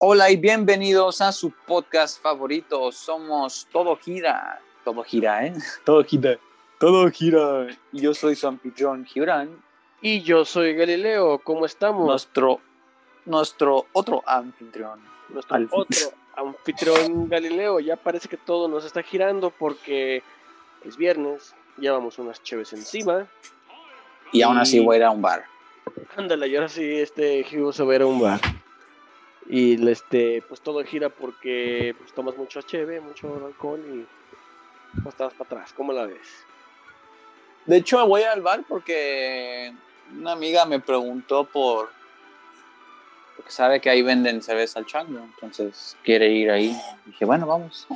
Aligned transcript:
Hola 0.00 0.30
y 0.30 0.36
bienvenidos 0.36 1.20
a 1.20 1.32
su 1.32 1.50
podcast 1.50 2.22
favorito. 2.22 2.92
Somos 2.92 3.66
Todo 3.72 3.96
Gira. 3.96 4.60
Todo 4.84 5.02
gira, 5.02 5.44
¿eh? 5.44 5.54
Todo 5.84 6.04
gira. 6.04 6.38
Todo 6.78 7.10
gira. 7.10 7.66
Y 7.90 8.02
yo 8.02 8.14
soy 8.14 8.36
su 8.36 8.46
anfitrión, 8.46 9.04
Gibran. 9.04 9.60
Y 10.00 10.22
yo 10.22 10.44
soy 10.44 10.74
Galileo. 10.74 11.40
¿Cómo 11.40 11.66
estamos? 11.66 12.06
Nuestro, 12.06 12.60
nuestro 13.26 13.86
otro 13.92 14.22
anfitrión. 14.24 15.00
Nuestro 15.30 15.66
otro 15.72 16.12
anfitrión 16.36 17.28
Galileo. 17.28 17.80
Ya 17.80 17.96
parece 17.96 18.28
que 18.28 18.36
todo 18.36 18.68
nos 18.68 18.84
está 18.84 19.02
girando 19.02 19.50
porque 19.50 20.22
es 20.84 20.96
viernes. 20.96 21.56
Llevamos 21.76 22.20
unas 22.20 22.40
cheves 22.44 22.72
encima. 22.72 23.26
Y, 24.30 24.42
aún 24.42 24.58
así 24.58 24.78
voy 24.78 24.94
a 24.94 24.98
ir 24.98 25.04
a 25.06 25.10
un 25.10 25.22
bar. 25.22 25.46
Ándale, 26.16 26.46
y 26.46 26.54
ahora 26.54 26.68
sí 26.68 26.84
este 26.84 27.44
Hugo 27.52 27.72
se 27.72 27.82
va 27.82 27.94
a 27.94 27.96
ir 27.96 28.02
a 28.02 28.06
un 28.06 28.20
bar. 28.20 28.40
Y 29.48 29.88
este, 29.88 30.42
pues 30.46 30.60
todo 30.60 30.84
gira 30.84 31.08
porque 31.08 31.94
pues, 31.98 32.12
tomas 32.12 32.36
mucho 32.36 32.60
cheve, 32.62 33.00
mucho 33.00 33.46
alcohol 33.46 33.80
y 33.80 35.00
pues 35.02 35.14
estás 35.14 35.32
para 35.32 35.44
atrás. 35.44 35.72
¿Cómo 35.74 35.92
la 35.92 36.06
ves? 36.06 36.44
De 37.64 37.78
hecho, 37.78 38.06
voy 38.06 38.22
al 38.22 38.42
bar 38.42 38.64
porque 38.68 39.74
una 40.16 40.32
amiga 40.32 40.66
me 40.66 40.80
preguntó 40.80 41.44
por. 41.44 41.90
Porque 43.36 43.50
sabe 43.50 43.80
que 43.80 43.88
ahí 43.88 44.02
venden 44.02 44.42
cerveza 44.42 44.80
al 44.80 44.86
chango, 44.86 45.18
entonces 45.18 45.96
quiere 46.02 46.28
ir 46.30 46.50
ahí. 46.50 46.76
dije, 47.06 47.24
bueno, 47.24 47.46
vamos. 47.46 47.86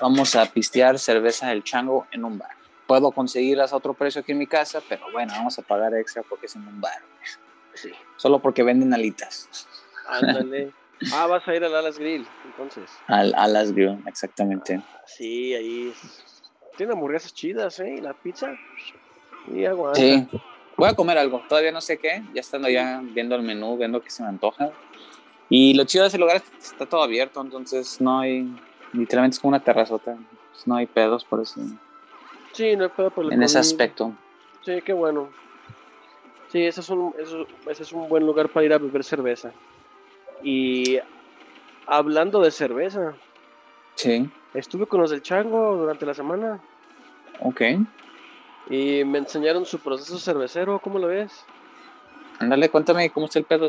Vamos 0.00 0.36
a 0.36 0.44
pistear 0.46 0.98
cerveza 0.98 1.48
del 1.48 1.64
chango 1.64 2.06
en 2.10 2.24
un 2.24 2.38
bar. 2.38 2.54
Puedo 2.86 3.10
conseguirlas 3.12 3.72
a 3.72 3.76
otro 3.76 3.94
precio 3.94 4.20
aquí 4.20 4.32
en 4.32 4.38
mi 4.38 4.46
casa, 4.46 4.82
pero 4.88 5.10
bueno, 5.10 5.32
vamos 5.32 5.58
a 5.58 5.62
pagar 5.62 5.94
extra 5.94 6.22
porque 6.22 6.46
es 6.46 6.54
en 6.54 6.68
un 6.68 6.80
bar. 6.80 7.00
Sí. 7.74 7.92
Solo 8.16 8.40
porque 8.40 8.62
venden 8.62 8.92
alitas. 8.92 9.48
Ándale. 10.08 10.72
Ah, 11.12 11.26
vas 11.26 11.46
a 11.46 11.54
ir 11.54 11.62
al 11.62 11.74
Alas 11.74 11.98
Grill, 11.98 12.26
entonces. 12.44 12.90
Al 13.06 13.34
Alas 13.34 13.72
Grill, 13.72 13.98
exactamente. 14.06 14.80
Sí, 15.04 15.54
ahí 15.54 15.92
tiene 16.76 16.92
hamburguesas 16.92 17.34
chidas, 17.34 17.78
¿eh? 17.80 17.96
Y 17.98 18.00
la 18.00 18.14
pizza. 18.14 18.54
Y 19.52 19.64
aguanta. 19.64 20.00
Sí. 20.00 20.26
Voy 20.76 20.88
a 20.88 20.94
comer 20.94 21.16
algo, 21.16 21.42
todavía 21.48 21.72
no 21.72 21.80
sé 21.80 21.98
qué, 21.98 22.22
ya 22.34 22.40
estando 22.40 22.68
ya 22.68 23.00
viendo 23.02 23.34
el 23.34 23.42
menú, 23.42 23.78
viendo 23.78 24.02
qué 24.02 24.10
se 24.10 24.22
me 24.22 24.28
antoja. 24.28 24.70
Y 25.48 25.74
lo 25.74 25.84
chido 25.84 26.04
de 26.04 26.08
ese 26.08 26.18
lugar 26.18 26.36
es 26.36 26.42
que 26.42 26.58
está 26.58 26.84
todo 26.84 27.02
abierto, 27.02 27.40
entonces 27.40 27.98
no 28.00 28.20
hay, 28.20 28.46
literalmente 28.92 29.36
es 29.36 29.40
como 29.40 29.50
una 29.50 29.64
terrazota, 29.64 30.18
no 30.66 30.76
hay 30.76 30.86
pedos 30.86 31.24
por 31.24 31.40
eso. 31.40 31.60
Sí, 32.52 32.76
no 32.76 32.84
hay 32.84 32.90
pedo 32.90 33.10
por 33.10 33.24
el 33.24 33.32
En 33.32 33.42
ese 33.42 33.58
aspecto. 33.58 34.12
Sí, 34.62 34.82
qué 34.84 34.92
bueno. 34.92 35.30
Sí, 36.48 36.62
ese 36.62 36.80
es, 36.80 36.90
un, 36.90 37.14
ese 37.68 37.82
es 37.82 37.92
un 37.92 38.08
buen 38.08 38.26
lugar 38.26 38.50
para 38.50 38.66
ir 38.66 38.72
a 38.72 38.78
beber 38.78 39.02
cerveza. 39.02 39.52
Y 40.42 40.98
hablando 41.86 42.40
de 42.40 42.50
cerveza. 42.50 43.14
Sí. 43.94 44.28
Estuve 44.54 44.86
con 44.86 45.00
los 45.00 45.10
del 45.10 45.22
Chango 45.22 45.76
durante 45.76 46.06
la 46.06 46.14
semana. 46.14 46.60
Ok. 47.40 47.62
Y 48.68 49.04
me 49.04 49.18
enseñaron 49.18 49.64
su 49.64 49.78
proceso 49.78 50.18
cervecero, 50.18 50.78
¿cómo 50.80 50.98
lo 50.98 51.08
ves? 51.08 51.44
Ándale, 52.38 52.68
cuéntame 52.68 53.10
cómo 53.10 53.26
está 53.26 53.38
el 53.38 53.44
pedo. 53.44 53.68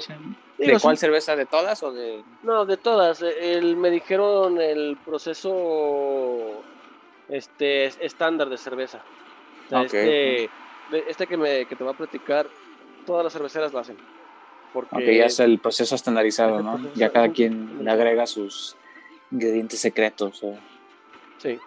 ¿De 0.58 0.80
cuál 0.80 0.98
cerveza? 0.98 1.36
¿De 1.36 1.46
todas 1.46 1.82
o 1.84 1.92
de...? 1.92 2.24
No, 2.44 2.66
de 2.66 2.78
todas. 2.78 3.22
El, 3.22 3.78
me 3.78 3.90
dijeron 3.90 4.59
el 4.59 4.98
proceso 5.06 6.64
este 7.30 7.86
estándar 8.06 8.50
de 8.50 8.58
cerveza. 8.58 9.02
este, 9.72 10.50
este 10.92 11.28
que, 11.28 11.38
me, 11.38 11.66
que 11.66 11.76
te 11.76 11.84
va 11.84 11.92
a 11.92 11.98
platicar, 11.98 12.48
todas 13.06 13.24
las 13.24 13.34
cerveceras 13.34 13.72
lo 13.72 13.80
hacen. 13.80 13.98
Porque 14.73 15.18
ya 15.18 15.26
es 15.26 15.40
el 15.40 15.60
proceso 15.60 15.96
estandarizado, 15.96 16.62
¿no? 16.62 16.80
Ya 16.94 17.12
cada 17.12 17.30
quien 17.30 17.84
le 17.84 17.91
agrega 17.91 18.28
sus 18.28 18.75
ingredientes 19.31 19.80
secretos. 19.80 20.41
Sí, 21.38 21.59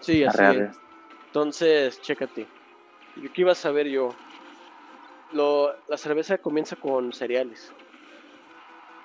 sí, 0.00 0.24
así 0.24 0.42
es. 0.42 0.78
Entonces, 1.26 2.00
chécate. 2.00 2.46
¿Qué 3.34 3.40
iba 3.40 3.52
a 3.52 3.54
saber 3.54 3.88
yo? 3.88 4.14
Lo, 5.32 5.72
la 5.88 5.96
cerveza 5.96 6.38
comienza 6.38 6.76
con 6.76 7.12
cereales. 7.12 7.72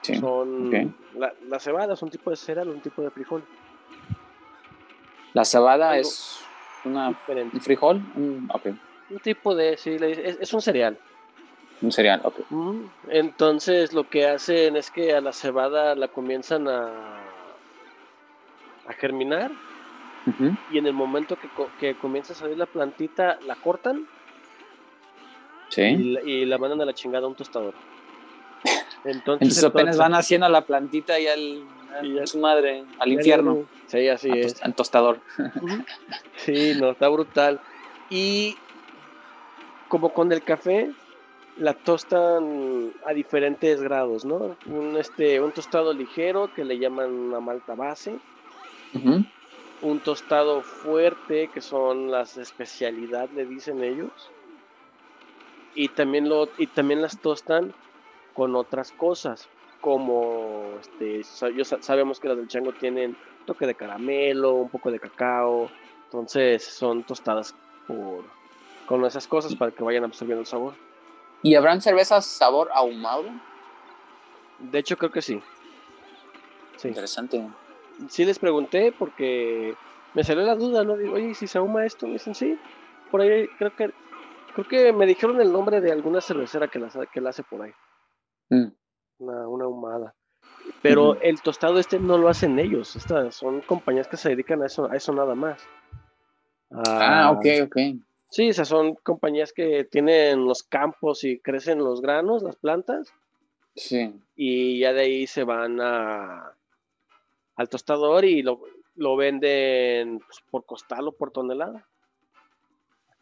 Sí. 0.01 0.15
Son 0.15 0.95
la, 1.15 1.59
cebada 1.59 1.93
es 1.93 2.01
un 2.01 2.09
tipo 2.09 2.29
de 2.29 2.35
cereal, 2.35 2.69
un 2.69 2.81
tipo 2.81 3.01
de 3.01 3.09
frijol. 3.09 3.43
La 5.33 5.45
cebada 5.45 5.97
es 5.97 6.39
una, 6.83 7.09
un 7.09 7.61
frijol, 7.61 7.97
un, 8.15 8.49
un 9.09 9.19
tipo 9.19 9.55
de, 9.55 9.77
sí, 9.77 9.97
es 9.99 10.53
un 10.53 10.61
cereal. 10.61 10.97
Un 11.81 11.91
cereal, 11.91 12.21
ok. 12.23 12.39
Entonces 13.09 13.93
lo 13.93 14.09
que 14.09 14.27
hacen 14.27 14.75
es 14.75 14.91
que 14.91 15.13
a 15.13 15.21
la 15.21 15.33
cebada 15.33 15.95
la 15.95 16.07
comienzan 16.07 16.67
a, 16.67 16.89
a 18.87 18.93
germinar 18.93 19.51
y 20.71 20.79
en 20.79 20.87
el 20.87 20.93
momento 20.93 21.37
que, 21.37 21.47
que, 21.79 21.95
comienza 21.95 22.33
a 22.33 22.35
salir 22.35 22.57
la 22.57 22.65
plantita 22.65 23.37
la 23.45 23.55
cortan 23.55 24.07
¿Sí? 25.69 25.83
y, 25.83 26.45
la 26.45 26.57
mandan 26.57 26.81
a 26.81 26.85
la 26.85 26.93
chingada 26.93 27.25
a 27.25 27.27
un 27.27 27.35
tostador. 27.35 27.75
Entonces, 29.03 29.63
apenas 29.63 29.97
van 29.97 30.15
haciendo 30.15 30.49
la 30.49 30.61
plantita 30.61 31.19
y 31.19 31.27
al, 31.27 31.63
y 32.01 32.17
a 32.17 32.25
su 32.25 32.39
madre, 32.39 32.85
al 32.97 33.11
infierno. 33.11 33.65
Sí, 33.85 34.07
así 34.07 34.29
es. 34.31 34.63
Al 34.63 34.73
tostador. 34.73 35.19
Sí, 36.37 36.73
no, 36.79 36.91
está 36.91 37.07
brutal. 37.07 37.59
Y 38.09 38.57
como 39.87 40.11
con 40.13 40.31
el 40.31 40.43
café, 40.43 40.91
la 41.57 41.73
tostan 41.73 42.93
a 43.05 43.13
diferentes 43.13 43.81
grados, 43.81 44.25
¿no? 44.25 44.57
Un, 44.65 44.97
este, 44.97 45.39
un 45.39 45.51
tostado 45.51 45.93
ligero 45.93 46.53
que 46.53 46.65
le 46.65 46.77
llaman 46.77 47.11
una 47.11 47.39
malta 47.39 47.75
base. 47.75 48.19
Un 49.81 49.99
tostado 49.99 50.61
fuerte 50.61 51.49
que 51.53 51.59
son 51.61 52.09
las 52.09 52.37
especialidad, 52.37 53.29
le 53.31 53.45
dicen 53.45 53.83
ellos. 53.83 54.31
Y 55.73 55.89
también, 55.89 56.29
lo, 56.29 56.47
y 56.57 56.67
también 56.67 57.01
las 57.01 57.19
tostan 57.19 57.73
con 58.33 58.55
otras 58.55 58.91
cosas, 58.93 59.49
como 59.81 60.77
este, 60.79 61.23
sabemos 61.23 62.19
que 62.19 62.29
las 62.29 62.37
del 62.37 62.47
chango 62.47 62.73
tienen 62.73 63.15
toque 63.45 63.65
de 63.67 63.75
caramelo, 63.75 64.53
un 64.53 64.69
poco 64.69 64.91
de 64.91 64.99
cacao, 64.99 65.69
entonces 66.05 66.63
son 66.63 67.03
tostadas 67.03 67.53
por, 67.87 68.23
con 68.85 69.05
esas 69.05 69.27
cosas 69.27 69.55
para 69.55 69.71
que 69.71 69.83
vayan 69.83 70.03
absorbiendo 70.03 70.41
el 70.41 70.47
sabor. 70.47 70.73
¿Y 71.41 71.55
habrán 71.55 71.81
cervezas 71.81 72.25
sabor 72.25 72.69
ahumado? 72.73 73.25
De 74.59 74.79
hecho, 74.79 74.97
creo 74.97 75.11
que 75.11 75.21
sí. 75.21 75.41
sí. 76.77 76.87
Interesante. 76.87 77.47
Sí 78.09 78.25
les 78.25 78.39
pregunté 78.39 78.93
porque 78.97 79.75
me 80.13 80.23
salió 80.23 80.43
la 80.43 80.55
duda, 80.55 80.83
¿no? 80.83 80.97
Digo, 80.97 81.13
oye, 81.15 81.33
si 81.33 81.47
se 81.47 81.57
ahuma 81.57 81.85
esto, 81.85 82.07
me 82.07 82.13
dicen 82.13 82.35
sí. 82.35 82.57
Por 83.11 83.21
ahí 83.21 83.47
creo 83.57 83.75
que 83.75 83.93
creo 84.53 84.67
que 84.67 84.93
me 84.93 85.05
dijeron 85.05 85.41
el 85.41 85.51
nombre 85.51 85.81
de 85.81 85.91
alguna 85.91 86.21
cervecera 86.21 86.69
que 86.69 86.79
la, 86.79 86.89
que 87.11 87.21
la 87.21 87.29
hace 87.29 87.43
por 87.43 87.61
ahí. 87.61 87.71
Mm. 88.49 88.67
Una, 89.19 89.47
una, 89.47 89.65
ahumada. 89.65 90.15
Pero 90.81 91.19
el 91.21 91.41
tostado 91.41 91.79
este 91.79 91.99
no 91.99 92.17
lo 92.17 92.29
hacen 92.29 92.57
ellos. 92.57 92.95
Estas 92.95 93.35
son 93.35 93.61
compañías 93.61 94.07
que 94.07 94.17
se 94.17 94.29
dedican 94.29 94.61
a 94.63 94.67
eso, 94.67 94.89
a 94.89 94.95
eso 94.95 95.13
nada 95.13 95.35
más. 95.35 95.61
ah, 96.71 97.31
ok, 97.31 97.45
ok. 97.65 97.77
Sí, 98.35 98.49
esas 98.49 98.67
son 98.67 98.95
compañías 98.95 99.53
que 99.53 99.85
tienen 99.85 100.43
los 100.43 100.61
campos 100.61 101.23
y 101.23 101.39
crecen 101.39 101.77
los 101.77 102.01
granos, 102.01 102.43
las 102.43 102.57
plantas. 102.57 103.13
Sí. 103.77 104.13
Y 104.35 104.79
ya 104.79 104.91
de 104.91 105.03
ahí 105.03 105.25
se 105.25 105.45
van 105.45 105.79
a, 105.79 106.53
al 107.55 107.69
tostador 107.69 108.25
y 108.25 108.43
lo, 108.43 109.15
venden 109.15 110.19
pues, 110.19 110.43
por 110.51 110.65
costal 110.65 111.07
o 111.07 111.11
por 111.13 111.31
tonelada. 111.31 111.87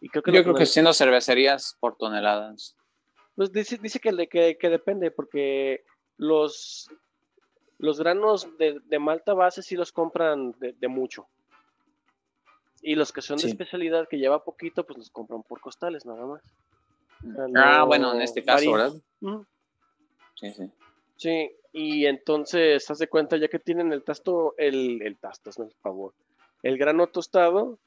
Y 0.01 0.09
creo 0.09 0.23
que 0.23 0.31
Yo 0.31 0.41
creo 0.41 0.55
que 0.55 0.65
siendo 0.65 0.93
cervecerías 0.93 1.77
por 1.79 1.95
toneladas. 1.95 2.75
Pues 3.35 3.51
dice, 3.51 3.77
dice 3.77 3.99
que, 3.99 4.27
que, 4.27 4.57
que, 4.57 4.69
depende, 4.69 5.11
porque 5.11 5.83
los, 6.17 6.89
los 7.77 7.99
granos 7.99 8.47
de, 8.57 8.79
de 8.83 8.97
malta 8.97 9.35
base 9.35 9.61
sí 9.61 9.75
los 9.75 9.91
compran 9.91 10.55
de 10.57 10.87
mucho. 10.87 11.27
Y 12.83 12.95
los 12.95 13.13
que 13.13 13.21
son 13.21 13.37
de 13.37 13.47
especialidad, 13.47 14.07
que 14.09 14.17
lleva 14.17 14.43
poquito, 14.43 14.85
pues 14.85 14.97
los 14.97 15.09
compran 15.09 15.41
por 15.43 15.61
costales 15.61 16.05
nada 16.05 16.25
más. 16.25 16.41
ah, 17.55 17.85
bueno, 17.85 18.13
en 18.13 18.21
este 18.21 18.43
caso, 18.43 18.71
¿verdad? 18.73 18.93
Sí, 20.35 20.51
sí. 20.51 20.69
Sí, 21.15 21.51
y 21.71 22.05
entonces, 22.05 22.89
haz 22.91 22.97
de 22.97 23.07
cuenta, 23.07 23.37
ya 23.37 23.47
que 23.47 23.59
tienen 23.59 23.93
el 23.93 24.03
tasto, 24.03 24.55
el, 24.57 25.01
el 25.01 25.17
tasto, 25.17 25.49
es 25.49 25.55
por 25.55 25.71
favor, 25.81 26.13
el 26.61 26.77
grano 26.77 27.07
tostado, 27.07 27.79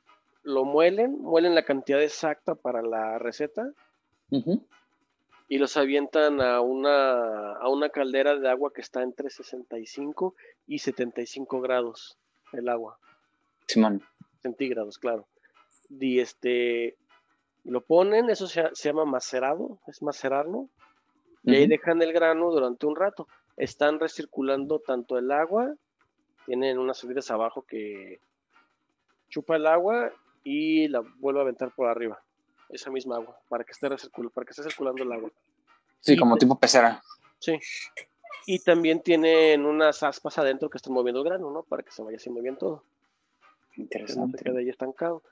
lo 0.43 0.65
muelen, 0.65 1.19
muelen 1.21 1.55
la 1.55 1.65
cantidad 1.65 2.03
exacta 2.03 2.55
para 2.55 2.81
la 2.81 3.19
receta 3.19 3.71
y 5.49 5.59
los 5.59 5.77
avientan 5.77 6.41
a 6.41 6.61
una, 6.61 7.53
a 7.57 7.69
una 7.69 7.91
caldera 7.91 8.37
de 8.37 8.49
agua 8.49 8.73
que 8.73 8.81
está 8.81 9.03
entre 9.03 9.29
65 9.29 10.35
y 10.67 10.79
75 10.79 11.61
grados 11.61 12.17
el 12.53 12.69
agua. 12.69 12.99
Simón 13.67 14.03
centígrados, 14.47 14.99
claro. 14.99 15.27
Y 15.91 16.21
este, 16.21 16.97
lo 17.65 17.81
ponen, 17.81 18.31
eso 18.31 18.47
se, 18.47 18.63
llama 18.75 19.05
macerado, 19.05 19.81
es 19.89 20.03
macerarlo, 20.03 20.69
y 21.43 21.55
ahí 21.55 21.67
dejan 21.67 22.03
el 22.03 22.13
grano 22.13 22.51
durante 22.51 22.87
un 22.87 22.97
rato. 22.97 23.29
están 23.57 24.01
recirculando 24.01 24.81
tanto 24.81 25.19
el 25.19 25.31
agua, 25.31 25.75
tienen 26.45 26.79
unas 26.79 26.99
salidas 26.99 27.31
abajo 27.31 27.63
que 27.63 28.21
chupa 29.29 29.57
el 29.57 29.67
agua 29.67 30.13
y 30.45 30.89
la 30.89 31.03
vuelve 31.19 31.41
a 31.41 31.43
aventar 31.43 31.73
por 31.75 31.89
arriba, 31.89 32.21
esa 32.69 32.91
misma 32.91 33.17
agua, 33.17 33.39
para 33.49 33.65
que 33.65 33.73
esté, 33.73 33.89
para 33.89 34.45
que 34.45 34.51
esté 34.51 34.63
circulando 34.63 35.03
el 35.03 35.13
agua. 35.13 35.31
Sí, 36.01 36.17
como 36.17 36.37
tipo 36.37 36.59
pecera. 36.59 37.03
Sí. 37.39 37.59
Y 38.47 38.61
también 38.61 39.03
tienen 39.03 39.67
unas 39.67 40.03
aspas 40.05 40.39
adentro 40.39 40.71
que 40.71 40.79
están 40.79 40.93
moviendo 40.93 41.21
el 41.21 41.29
grano, 41.29 41.51
¿no? 41.51 41.65
Para 41.65 41.83
que 41.83 41.91
se 41.91 42.03
vaya 42.03 42.17
haciendo 42.17 42.43
bien 42.43 42.57
todo. 42.57 42.85
Interesante. 43.77 44.39
Que 44.39 44.45
no 44.45 44.55
quede 44.55 44.65
ahí 44.65 44.69
estancado. 44.69 45.23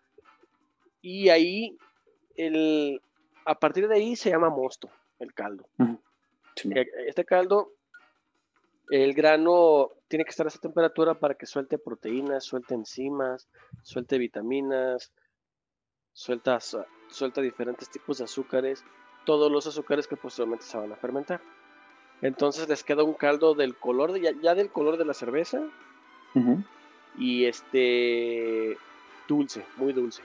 Y 1.00 1.29
ahí, 1.29 1.76
el, 2.37 3.00
a 3.44 3.58
partir 3.58 3.88
de 3.88 3.96
ahí 3.96 4.17
se 4.17 4.31
llama 4.31 4.50
mosto, 4.50 4.91
el 5.19 5.35
caldo. 5.35 5.67
Este 7.06 7.25
caldo, 7.25 7.73
el 8.91 9.12
grano 9.14 9.91
tiene 10.08 10.25
que 10.25 10.31
estar 10.31 10.46
a 10.46 10.49
esa 10.49 10.61
temperatura 10.61 11.14
para 11.14 11.35
que 11.35 11.46
suelte 11.46 11.79
proteínas, 11.79 12.44
suelte 12.44 12.75
enzimas, 12.75 13.49
suelte 13.82 14.19
vitaminas, 14.19 15.12
suelta, 16.12 16.58
suelta 17.08 17.40
diferentes 17.40 17.90
tipos 17.90 18.19
de 18.19 18.25
azúcares, 18.25 18.85
todos 19.26 19.50
los 19.50 19.67
azúcares 19.67 20.06
que 20.06 20.17
posteriormente 20.17 20.64
se 20.64 20.79
van 20.79 20.93
a 20.93 20.97
fermentar. 20.97 21.40
Entonces 22.23 22.69
les 22.69 22.85
queda 22.85 23.02
un 23.02 23.14
caldo 23.14 23.55
del 23.55 23.76
color, 23.76 24.12
de, 24.12 24.35
ya, 24.40 24.55
del 24.55 24.70
color 24.70 24.97
de 24.97 25.05
la 25.05 25.14
cerveza. 25.14 25.61
Y 27.16 27.44
este 27.44 28.76
dulce, 29.28 29.64
muy 29.76 29.93
dulce. 29.93 30.22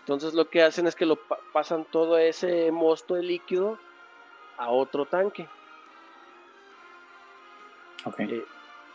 Entonces 0.00 0.34
lo 0.34 0.48
que 0.48 0.62
hacen 0.62 0.86
es 0.86 0.96
que 0.96 1.06
lo 1.06 1.16
pasan 1.52 1.84
todo 1.84 2.18
ese 2.18 2.72
mosto 2.72 3.14
de 3.14 3.22
líquido 3.22 3.78
a 4.56 4.70
otro 4.70 5.06
tanque. 5.06 5.48
Eh, 8.18 8.44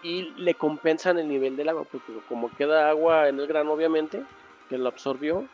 y 0.03 0.23
le 0.37 0.55
compensan 0.55 1.17
el 1.17 1.27
nivel 1.27 1.55
del 1.55 1.69
agua, 1.69 1.85
porque 1.89 2.13
como 2.27 2.51
queda 2.51 2.89
agua 2.89 3.29
en 3.29 3.39
el 3.39 3.47
grano, 3.47 3.73
obviamente, 3.73 4.23
que 4.69 4.77
lo 4.77 4.89
absorbió, 4.89 5.47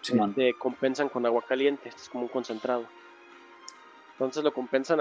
se 0.00 0.16
este, 0.16 0.54
compensan 0.54 1.08
con 1.08 1.26
agua 1.26 1.42
caliente. 1.42 1.88
Este 1.88 2.02
es 2.02 2.08
como 2.08 2.24
un 2.24 2.28
concentrado. 2.28 2.86
Entonces 4.12 4.42
lo 4.42 4.52
compensan 4.52 4.98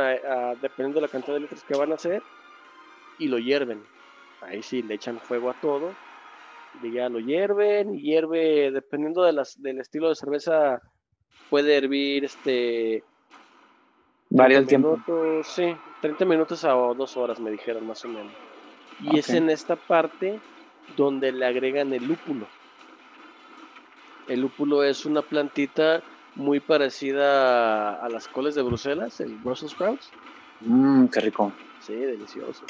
dependiendo 0.61 0.99
de 0.99 1.07
la 1.07 1.11
cantidad 1.11 1.35
de 1.35 1.41
litros 1.41 1.63
que 1.63 1.77
van 1.77 1.91
a 1.91 1.95
hacer 1.95 2.21
y 3.17 3.27
lo 3.27 3.39
hierven. 3.39 3.81
Ahí 4.45 4.62
sí 4.62 4.81
le 4.81 4.95
echan 4.95 5.19
fuego 5.19 5.50
a 5.50 5.59
todo. 5.59 5.94
Y 6.81 6.92
ya 6.92 7.09
lo 7.09 7.19
hierven 7.19 7.95
y 7.95 8.01
hierve, 8.01 8.71
dependiendo 8.71 9.24
de 9.24 9.33
las, 9.33 9.62
del 9.62 9.80
estilo 9.80 10.09
de 10.09 10.15
cerveza, 10.15 10.81
puede 11.50 11.77
hervir 11.77 12.25
este. 12.25 13.03
Varía 14.30 14.57
el 14.57 14.68
tiempo. 14.68 15.00
Sí, 15.44 15.75
30 16.01 16.25
minutos 16.25 16.65
a 16.65 16.71
dos 16.71 17.15
horas 17.15 17.39
me 17.39 17.51
dijeron 17.51 17.88
más 17.88 18.03
o 18.03 18.09
menos. 18.09 18.33
Y 19.01 19.19
es 19.19 19.30
en 19.30 19.50
esta 19.50 19.75
parte 19.75 20.39
donde 20.97 21.31
le 21.31 21.45
agregan 21.45 21.94
el 21.94 22.06
lúpulo. 22.06 22.47
El 24.27 24.42
lúpulo 24.42 24.83
es 24.83 25.06
una 25.06 25.21
plantita 25.21 26.01
muy 26.36 26.59
parecida 26.59 27.95
a, 27.95 28.09
las 28.09 28.27
coles 28.27 28.56
de 28.56 28.63
Bruselas, 28.63 29.19
el 29.21 29.36
Brussels 29.38 29.71
sprouts. 29.71 30.12
Mmm, 30.62 31.07
qué 31.07 31.21
rico. 31.21 31.51
Sí, 31.81 31.94
delicioso. 31.94 32.65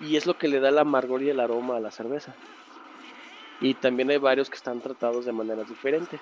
Y 0.00 0.16
es 0.16 0.26
lo 0.26 0.38
que 0.38 0.48
le 0.48 0.60
da 0.60 0.68
el 0.68 0.78
amargor 0.78 1.22
y 1.22 1.30
el 1.30 1.40
aroma 1.40 1.76
a 1.76 1.80
la 1.80 1.90
cerveza. 1.90 2.34
Y 3.60 3.74
también 3.74 4.10
hay 4.10 4.18
varios 4.18 4.48
que 4.48 4.56
están 4.56 4.80
tratados 4.80 5.24
de 5.24 5.32
maneras 5.32 5.68
diferentes. 5.68 6.20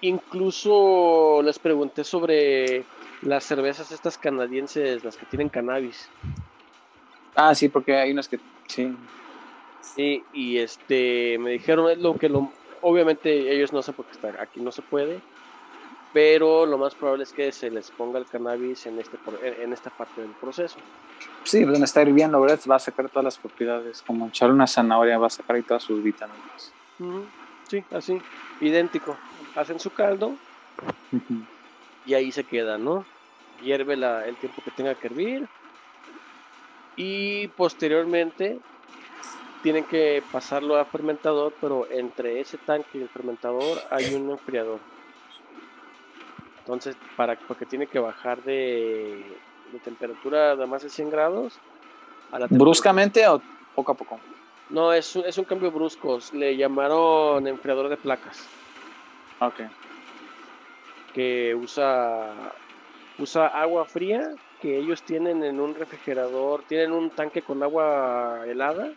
Incluso 0.00 1.40
les 1.44 1.58
pregunté 1.58 2.04
sobre 2.04 2.84
las 3.22 3.44
cervezas 3.44 3.92
estas 3.92 4.18
canadienses, 4.18 5.04
las 5.04 5.16
que 5.16 5.26
tienen 5.26 5.48
cannabis. 5.48 6.08
Ah, 7.34 7.54
sí, 7.54 7.68
porque 7.68 7.96
hay 7.96 8.10
unas 8.10 8.28
que 8.28 8.40
sí. 8.66 8.96
Sí, 9.80 10.24
y 10.32 10.58
este 10.58 11.38
me 11.38 11.50
dijeron 11.50 11.90
es 11.90 11.98
lo 11.98 12.16
que 12.16 12.28
lo 12.28 12.50
Obviamente 12.82 13.54
ellos 13.54 13.72
no 13.72 13.82
sé 13.82 13.92
por 13.92 14.06
qué 14.06 14.12
están 14.12 14.36
aquí 14.40 14.60
no 14.60 14.72
se 14.72 14.82
puede, 14.82 15.20
pero 16.12 16.66
lo 16.66 16.76
más 16.78 16.94
probable 16.94 17.24
es 17.24 17.32
que 17.32 17.52
se 17.52 17.70
les 17.70 17.90
ponga 17.90 18.18
el 18.18 18.26
cannabis 18.26 18.86
en, 18.86 18.98
este, 18.98 19.16
en 19.42 19.72
esta 19.72 19.90
parte 19.90 20.20
del 20.20 20.30
proceso. 20.32 20.78
Sí, 21.44 21.64
donde 21.64 21.84
está 21.84 22.02
hirviendo, 22.02 22.40
¿verdad? 22.40 22.60
Va 22.68 22.76
a 22.76 22.80
sacar 22.80 23.08
todas 23.08 23.24
las 23.24 23.38
propiedades, 23.38 24.02
como 24.02 24.28
echar 24.28 24.50
una 24.50 24.66
zanahoria, 24.66 25.18
va 25.18 25.28
a 25.28 25.30
sacar 25.30 25.56
ahí 25.56 25.62
todas 25.62 25.82
sus 25.82 26.02
vitaminas. 26.02 26.72
Sí, 27.68 27.84
así, 27.92 28.20
idéntico. 28.60 29.16
Hacen 29.54 29.78
su 29.78 29.90
caldo 29.90 30.34
y 32.06 32.14
ahí 32.14 32.32
se 32.32 32.44
queda, 32.44 32.78
¿no? 32.78 33.04
Hierve 33.62 33.96
la, 33.96 34.26
el 34.26 34.36
tiempo 34.36 34.62
que 34.62 34.70
tenga 34.70 34.94
que 34.94 35.06
hervir 35.06 35.48
y 36.96 37.48
posteriormente 37.48 38.58
tienen 39.62 39.84
que 39.84 40.22
pasarlo 40.32 40.76
a 40.76 40.84
fermentador, 40.84 41.54
pero 41.60 41.86
entre 41.90 42.40
ese 42.40 42.58
tanque 42.58 42.98
y 42.98 43.02
el 43.02 43.08
fermentador 43.08 43.78
hay 43.90 44.14
un 44.14 44.30
enfriador. 44.30 44.80
Entonces, 46.60 46.96
para, 47.16 47.36
porque 47.36 47.66
tiene 47.66 47.86
que 47.86 47.98
bajar 47.98 48.42
de, 48.42 49.24
temperatura 49.84 50.56
de 50.56 50.66
más 50.66 50.82
de 50.82 50.90
100 50.90 51.10
grados. 51.10 51.58
¿Bruscamente 52.50 53.26
o 53.26 53.40
poco 53.74 53.92
a 53.92 53.94
poco? 53.94 54.20
No, 54.68 54.92
es, 54.92 55.16
es 55.16 55.36
un 55.38 55.44
cambio 55.44 55.70
brusco. 55.70 56.18
Le 56.32 56.56
llamaron 56.56 57.46
enfriador 57.46 57.88
de 57.88 57.96
placas. 57.96 58.46
Ok. 59.40 59.60
Que 61.14 61.54
usa, 61.54 62.52
usa 63.18 63.46
agua 63.48 63.84
fría 63.84 64.30
que 64.60 64.78
ellos 64.78 65.02
tienen 65.02 65.42
en 65.42 65.58
un 65.58 65.74
refrigerador. 65.74 66.62
Tienen 66.68 66.92
un 66.92 67.10
tanque 67.10 67.42
con 67.42 67.62
agua 67.62 68.44
helada 68.46 68.92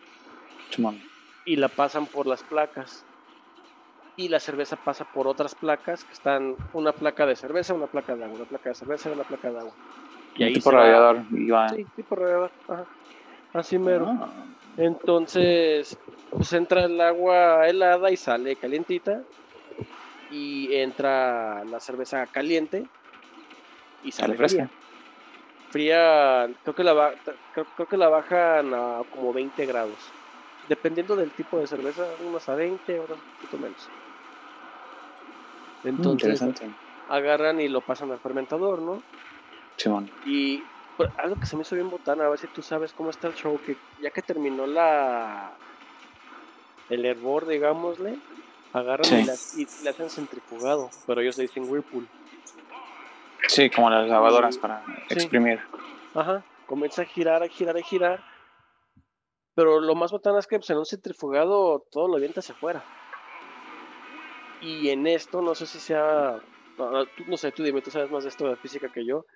y 1.44 1.56
la 1.56 1.68
pasan 1.68 2.06
por 2.06 2.26
las 2.26 2.42
placas. 2.42 3.04
Y 4.16 4.28
la 4.28 4.38
cerveza 4.38 4.76
pasa 4.76 5.04
por 5.04 5.26
otras 5.26 5.54
placas 5.54 6.04
que 6.04 6.12
están 6.12 6.56
una 6.72 6.92
placa 6.92 7.26
de 7.26 7.34
cerveza, 7.34 7.74
una 7.74 7.86
placa 7.86 8.14
de 8.14 8.24
agua, 8.24 8.36
una 8.36 8.44
placa 8.44 8.68
de 8.68 8.74
cerveza 8.74 9.10
y 9.10 9.12
una 9.12 9.24
placa 9.24 9.50
de 9.50 9.58
agua. 9.58 9.72
Y 10.36 10.44
ahí 10.44 10.52
tipo 10.54 10.70
radiador. 10.70 11.22
Sí, 11.74 11.86
tipo 11.96 12.14
radiador. 12.14 12.50
Así 13.52 13.78
mero. 13.78 14.06
Ah. 14.08 14.28
Entonces, 14.76 15.98
pues 16.30 16.52
entra 16.52 16.84
el 16.84 17.00
agua 17.00 17.68
helada 17.68 18.10
y 18.10 18.16
sale 18.16 18.56
calientita. 18.56 19.22
Y 20.30 20.74
entra 20.74 21.64
la 21.64 21.78
cerveza 21.80 22.26
caliente 22.26 22.86
y 24.02 24.10
sale 24.10 24.34
fresca. 24.34 24.68
Fría, 25.70 26.48
creo 26.62 26.74
que 26.74 26.84
la, 26.84 27.12
creo 27.52 27.88
que 27.88 27.96
la 27.96 28.08
bajan 28.08 28.74
a 28.74 29.02
como 29.12 29.32
20 29.32 29.66
grados 29.66 30.12
dependiendo 30.68 31.16
del 31.16 31.30
tipo 31.30 31.58
de 31.58 31.66
cerveza, 31.66 32.06
unos 32.26 32.48
a 32.48 32.54
20, 32.54 33.00
otros 33.00 33.18
un 33.18 33.34
poquito 33.36 33.58
menos. 33.58 33.88
Mm, 35.84 35.88
Entonces, 35.88 36.42
agarran 37.08 37.60
y 37.60 37.68
lo 37.68 37.80
pasan 37.80 38.10
al 38.10 38.18
fermentador, 38.18 38.80
¿no? 38.80 39.02
Simón. 39.76 40.10
Y 40.24 40.62
pues, 40.96 41.10
algo 41.18 41.36
que 41.36 41.46
se 41.46 41.56
me 41.56 41.62
hizo 41.62 41.74
bien 41.74 41.90
botana, 41.90 42.24
a 42.24 42.28
ver 42.30 42.38
si 42.38 42.46
tú 42.48 42.62
sabes 42.62 42.92
cómo 42.92 43.10
está 43.10 43.28
el 43.28 43.34
show, 43.34 43.58
que 43.64 43.76
ya 44.00 44.10
que 44.10 44.22
terminó 44.22 44.66
la 44.66 45.52
el 46.88 47.04
hervor, 47.04 47.46
digámosle, 47.46 48.18
agarran 48.72 49.06
y, 49.56 49.66
le 49.82 49.90
hacen 49.90 50.10
centrifugado, 50.10 50.90
pero 51.06 51.20
ellos 51.20 51.36
le 51.36 51.44
dicen 51.44 51.68
whirlpool. 51.68 52.06
Sí, 53.48 53.68
como 53.70 53.90
las 53.90 54.08
lavadoras 54.08 54.56
para 54.56 54.82
exprimir. 55.10 55.60
Ajá, 56.14 56.42
comienza 56.66 57.02
a 57.02 57.04
girar, 57.04 57.42
a 57.42 57.48
girar, 57.48 57.76
a 57.76 57.82
girar 57.82 58.24
pero 59.54 59.80
lo 59.80 59.94
más 59.94 60.10
botana 60.10 60.38
es 60.38 60.46
que 60.46 60.58
pues, 60.58 60.70
en 60.70 60.78
un 60.78 60.86
centrifugado 60.86 61.86
todo 61.90 62.08
lo 62.08 62.16
avienta 62.16 62.40
hacia 62.40 62.54
afuera. 62.54 62.84
Y 64.64 64.88
en 64.88 65.06
esto, 65.06 65.42
no 65.42 65.54
sé 65.54 65.66
si 65.66 65.78
sea. 65.78 66.40
No, 66.78 67.36
sé, 67.36 67.52
tú 67.52 67.62
dime, 67.62 67.82
tú 67.82 67.90
sabes 67.90 68.10
más 68.10 68.24
de 68.24 68.30
esto 68.30 68.48
de 68.48 68.56
física 68.56 68.90
que 68.90 69.04
yo. 69.04 69.26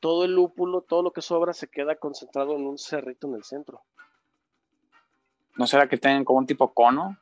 Todo 0.00 0.24
el 0.24 0.34
lúpulo, 0.34 0.80
todo 0.82 1.04
lo 1.04 1.12
que 1.12 1.22
sobra 1.22 1.52
se 1.52 1.68
queda 1.68 1.94
concentrado 1.94 2.56
en 2.56 2.66
un 2.66 2.78
cerrito 2.78 3.28
en 3.28 3.34
el 3.34 3.44
centro. 3.44 3.82
¿No 5.56 5.68
será 5.68 5.88
que 5.88 5.98
tengan 5.98 6.24
como 6.24 6.40
un 6.40 6.46
tipo 6.46 6.74
cono? 6.74 7.16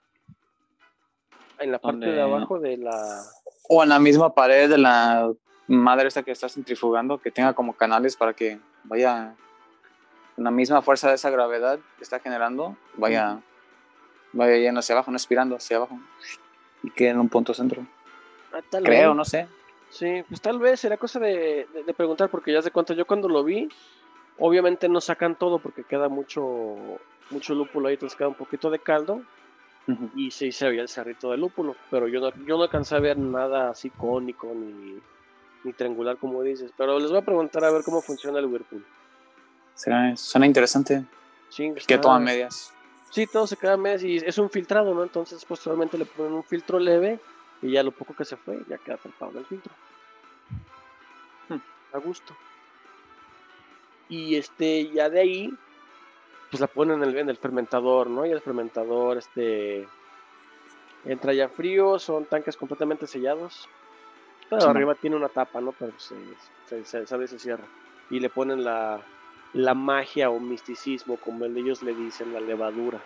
En 1.59 1.71
la 1.71 1.79
parte 1.79 2.07
de 2.07 2.23
abajo 2.23 2.59
de 2.59 2.79
la. 2.79 3.23
O 3.69 3.83
en 3.83 3.91
la 3.91 3.99
misma 3.99 4.35
pared 4.35 4.71
de 4.71 4.79
la 4.79 5.31
madre 5.67 6.09
esta 6.09 6.23
que 6.23 6.31
está 6.31 6.49
centrifugando, 6.49 7.19
que 7.19 7.31
tenga 7.31 7.53
como 7.53 7.75
canales 7.75 8.17
para 8.17 8.33
que 8.33 8.59
vaya 8.85 9.37
la 10.39 10.51
misma 10.51 10.81
fuerza 10.81 11.11
de 11.11 11.17
esa 11.17 11.29
gravedad 11.29 11.79
que 11.99 12.03
está 12.03 12.19
generando 12.21 12.75
vaya, 12.95 13.43
vaya 14.33 14.57
yendo 14.57 14.81
hacia 14.81 14.95
abajo, 14.95 15.11
no 15.11 15.19
expirando 15.19 15.57
hacia 15.57 15.77
abajo 15.77 16.01
y 16.83 16.91
quede 16.91 17.11
en 17.11 17.21
un 17.21 17.29
punto 17.29 17.55
centro. 17.55 17.87
Ah, 18.53 18.61
Creo, 18.83 19.15
no 19.15 19.25
sé. 19.25 19.49
Sí, 19.91 20.23
pues 20.29 20.41
tal 20.41 20.59
vez 20.59 20.81
será 20.81 20.97
cosa 20.97 21.19
de, 21.19 21.67
preguntar, 21.97 22.31
porque 22.31 22.53
ya 22.53 22.63
se 22.63 22.71
cuenta, 22.71 22.95
yo 22.95 23.07
cuando 23.07 23.29
lo 23.29 23.43
vi, 23.43 23.69
obviamente 24.39 24.89
no 24.89 25.01
sacan 25.01 25.37
todo 25.37 25.59
porque 25.59 25.83
queda 25.83 26.09
mucho, 26.09 26.77
mucho 27.31 27.55
lúpulo 27.55 27.89
ahí, 27.89 27.95
entonces 27.95 28.17
queda 28.17 28.29
un 28.29 28.35
poquito 28.35 28.71
de 28.71 28.79
caldo. 28.79 29.23
Y 30.15 30.31
sí 30.31 30.53
se 30.53 30.69
veía 30.69 30.83
el 30.83 30.89
cerrito 30.89 31.33
de 31.33 31.37
lúpulo, 31.37 31.75
pero 31.91 32.07
yo 32.07 32.21
no, 32.21 32.31
yo 32.47 32.57
no 32.57 32.63
alcancé 32.63 32.95
a 32.95 33.01
ver 33.01 33.19
nada 33.19 33.71
así 33.71 33.91
cónico 33.91 34.53
ni, 34.55 35.01
ni 35.65 35.73
triangular 35.73 36.17
como 36.17 36.43
dices. 36.43 36.71
Pero 36.77 37.01
les 37.01 37.11
voy 37.11 37.19
a 37.19 37.25
preguntar 37.25 37.65
a 37.65 37.73
ver 37.73 37.83
cómo 37.83 38.01
funciona 38.01 38.39
el 38.39 38.47
Whirlpool. 38.47 38.85
Suena 39.75 40.47
interesante. 40.47 41.05
Sí, 41.49 41.73
que 41.87 41.99
toman 41.99 42.23
medias. 42.23 42.73
Sí, 43.11 43.27
todo 43.27 43.47
se 43.47 43.57
queda 43.57 43.75
a 43.75 43.77
medias 43.77 44.05
y 44.05 44.17
es 44.17 44.39
un 44.39 44.51
filtrado, 44.51 44.95
¿no? 44.95 45.03
Entonces 45.03 45.45
posteriormente 45.45 45.99
le 45.99 46.05
ponen 46.05 46.33
un 46.33 46.45
filtro 46.45 46.79
leve 46.79 47.19
y 47.61 47.73
ya 47.73 47.83
lo 47.83 47.91
poco 47.91 48.15
que 48.15 48.25
se 48.25 48.37
fue 48.37 48.63
ya 48.69 48.79
queda 48.79 48.97
tapado 48.97 49.39
el 49.39 49.45
filtro. 49.45 49.73
Hmm. 51.49 51.59
A 51.93 51.99
gusto. 51.99 52.37
Y 54.09 54.37
este, 54.37 54.91
ya 54.91 55.11
de 55.11 55.21
ahí, 55.21 55.55
pues 56.51 56.61
la 56.61 56.69
ponen 56.69 57.03
en 57.03 57.09
el, 57.09 57.19
en 57.19 57.29
el 57.29 57.37
fermentador, 57.37 58.09
¿no? 58.09 58.25
Y 58.27 58.31
el 58.31 58.41
fermentador, 58.41 59.19
este, 59.19 59.87
entra 61.05 61.33
ya 61.33 61.49
frío, 61.49 61.99
son 61.99 62.27
tanques 62.27 62.57
completamente 62.57 63.07
sellados. 63.07 63.69
Pero 64.49 64.69
arriba 64.69 64.97
tiene 64.97 65.15
una 65.15 65.29
tapa, 65.29 65.61
¿no? 65.61 65.73
Pero 65.73 65.93
se, 65.99 66.17
se, 66.67 66.85
se, 66.85 67.07
se 67.07 67.39
cierra. 67.39 67.65
Y 68.11 68.19
le 68.19 68.31
ponen 68.31 68.65
la, 68.65 69.01
la 69.53 69.75
magia 69.75 70.31
o 70.31 70.39
misticismo, 70.41 71.17
como 71.17 71.45
ellos 71.45 71.83
le 71.83 71.95
dicen, 71.95 72.33
la 72.33 72.41
levadura. 72.41 73.01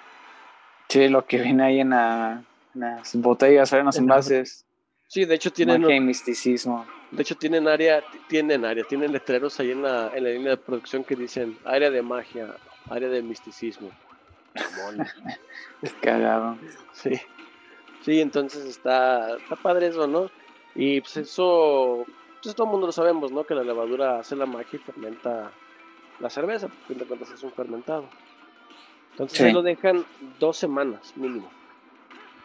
Sí, 0.89 1.09
lo 1.09 1.25
que 1.27 1.39
viene 1.39 1.65
ahí 1.65 1.81
en, 1.81 1.91
las 1.91 3.15
botellas, 3.15 3.73
en 3.73 3.87
los 3.87 3.97
envases. 3.97 4.67
Sí, 5.09 5.25
de 5.25 5.35
hecho 5.35 5.53
tienen... 5.53 5.83
Magia 5.83 5.97
y 5.97 6.01
misticismo. 6.01 6.87
De 7.11 7.23
hecho 7.23 7.37
tienen 7.37 7.69
área, 7.69 8.03
tienen 8.29 8.65
área, 8.65 8.85
tienen 8.85 9.13
letreros 9.13 9.59
ahí 9.61 9.71
en 9.71 9.83
la, 9.83 10.11
en 10.15 10.25
la 10.25 10.31
línea 10.31 10.51
de 10.51 10.57
producción 10.57 11.05
que 11.05 11.15
dicen 11.15 11.57
área 11.65 11.91
de 11.91 12.03
magia, 12.03 12.57
área 12.91 13.09
de 13.09 13.23
misticismo. 13.23 13.91
Cagado. 16.03 16.59
Sí. 16.93 17.21
Sí, 18.05 18.21
entonces 18.21 18.65
está, 18.67 19.37
está 19.37 19.57
padre 19.57 19.87
eso, 19.87 20.07
¿no? 20.07 20.31
Y 20.75 21.01
pues 21.01 21.17
eso, 21.17 22.05
pues 22.43 22.55
todo 22.55 22.67
el 22.67 22.73
mundo 22.73 22.87
lo 22.87 22.93
sabemos, 22.93 23.33
¿no? 23.33 23.45
Que 23.45 23.55
la 23.55 23.63
levadura 23.63 24.19
hace 24.19 24.37
la 24.37 24.47
magia 24.47 24.79
y 24.79 24.79
fermenta 24.79 25.53
la 26.21 26.31
cerveza, 26.31 26.69
porque 26.69 26.95
de 26.95 27.07
cuentas 27.07 27.31
es 27.31 27.43
un 27.43 27.53
fermentado. 27.53 28.05
Entonces 29.13 29.39
se 29.39 29.53
lo 29.53 29.63
dejan 29.63 30.05
dos 30.41 30.57
semanas 30.57 31.17
mínimo. 31.17 31.49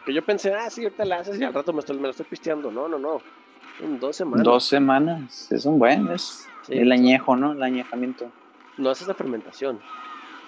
Que 0.06 0.14
yo 0.14 0.24
pensé, 0.24 0.54
ah, 0.54 0.70
sí, 0.70 0.84
ahorita 0.84 1.04
la 1.04 1.18
haces 1.18 1.40
y 1.40 1.44
al 1.44 1.52
rato 1.52 1.72
me, 1.72 1.80
estoy, 1.80 1.96
me 1.96 2.04
lo 2.04 2.10
estoy 2.10 2.26
pisteando. 2.26 2.70
No, 2.70 2.88
no, 2.88 2.98
no. 2.98 3.20
En 3.80 3.98
dos 3.98 4.16
semanas. 4.16 4.44
Dos 4.44 4.64
semanas, 4.64 5.50
es 5.50 5.64
un 5.64 5.78
buen, 5.78 6.08
es 6.08 6.46
el 6.68 6.92
añejo, 6.92 7.36
¿no? 7.36 7.52
El 7.52 7.62
añejamiento. 7.62 8.30
No, 8.76 8.90
esa 8.90 9.04
es 9.04 9.08
la 9.08 9.14
fermentación. 9.14 9.80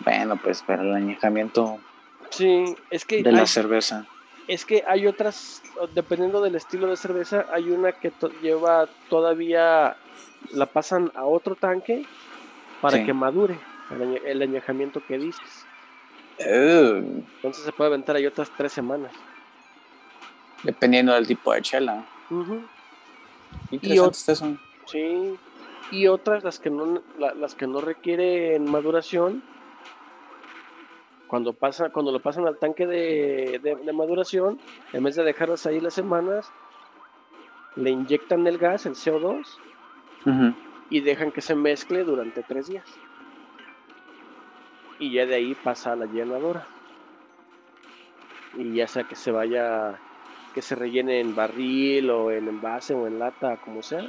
Bueno, 0.05 0.37
pues, 0.37 0.63
pero 0.67 0.83
el 0.83 0.93
añejamiento. 0.93 1.79
Sí, 2.31 2.77
es 2.91 3.05
que. 3.05 3.23
De 3.23 3.33
la 3.33 3.47
cerveza. 3.47 4.07
Es 4.49 4.65
que 4.65 4.85
hay 4.87 5.07
otras, 5.07 5.63
dependiendo 5.95 6.41
del 6.41 6.57
estilo 6.57 6.89
de 6.89 6.97
cerveza, 6.97 7.47
hay 7.53 7.71
una 7.71 7.93
que 7.93 8.13
lleva 8.43 8.89
todavía, 9.09 9.97
la 10.53 10.67
pasan 10.67 11.13
a 11.15 11.25
otro 11.25 11.55
tanque 11.55 12.07
para 12.83 13.05
que 13.05 13.15
madure 13.15 13.59
el, 14.27 14.43
añejamiento 14.43 15.01
que 15.07 15.17
dices. 15.17 15.67
Entonces 16.39 17.65
se 17.65 17.73
puede 17.73 17.89
aventar 17.89 18.17
ahí 18.17 18.27
otras 18.27 18.51
tres 18.57 18.73
semanas. 18.73 19.13
Dependiendo 20.65 21.15
del 21.15 21.27
tipo 21.27 21.53
de 21.53 21.63
chela. 21.63 22.05
y 23.71 23.93
eso. 23.93 24.13
Sí. 24.87 25.39
Y 25.93 26.09
otras, 26.09 26.43
las 26.43 26.59
que 26.59 26.71
no, 26.71 27.03
las 27.19 27.55
que 27.55 27.67
no 27.67 27.81
requieren 27.81 28.69
maduración, 28.69 29.43
cuando 31.29 31.53
pasa, 31.53 31.91
cuando 31.91 32.11
lo 32.11 32.21
pasan 32.21 32.47
al 32.47 32.59
tanque 32.59 32.87
de, 32.87 33.93
maduración, 33.95 34.59
en 34.93 35.05
vez 35.05 35.15
de 35.15 35.23
dejarlas 35.23 35.67
ahí 35.67 35.81
las 35.81 35.95
semanas, 35.95 36.51
le 37.77 37.91
inyectan 37.91 38.47
el 38.47 38.59
gas, 38.59 38.87
el 38.87 38.95
CO2, 38.95 39.47
y 40.93 41.01
dejan 41.01 41.33
que 41.33 41.41
se 41.41 41.55
mezcle 41.55 42.05
durante 42.05 42.43
tres 42.43 42.67
días. 42.67 42.85
Y 44.99 45.11
ya 45.11 45.25
de 45.25 45.37
ahí 45.37 45.55
pasa 45.55 45.93
a 45.93 45.97
la 45.97 46.05
llenadora. 46.05 46.67
Y 48.59 48.75
ya 48.75 48.87
sea 48.87 49.05
que 49.05 49.17
se 49.17 49.31
vaya, 49.31 49.99
que 50.55 50.61
se 50.61 50.75
rellene 50.75 51.21
en 51.21 51.35
barril 51.35 52.11
o 52.11 52.31
en 52.31 52.47
envase 52.47 52.93
o 52.93 53.07
en 53.07 53.19
lata, 53.19 53.57
como 53.57 53.83
sea. 53.83 54.05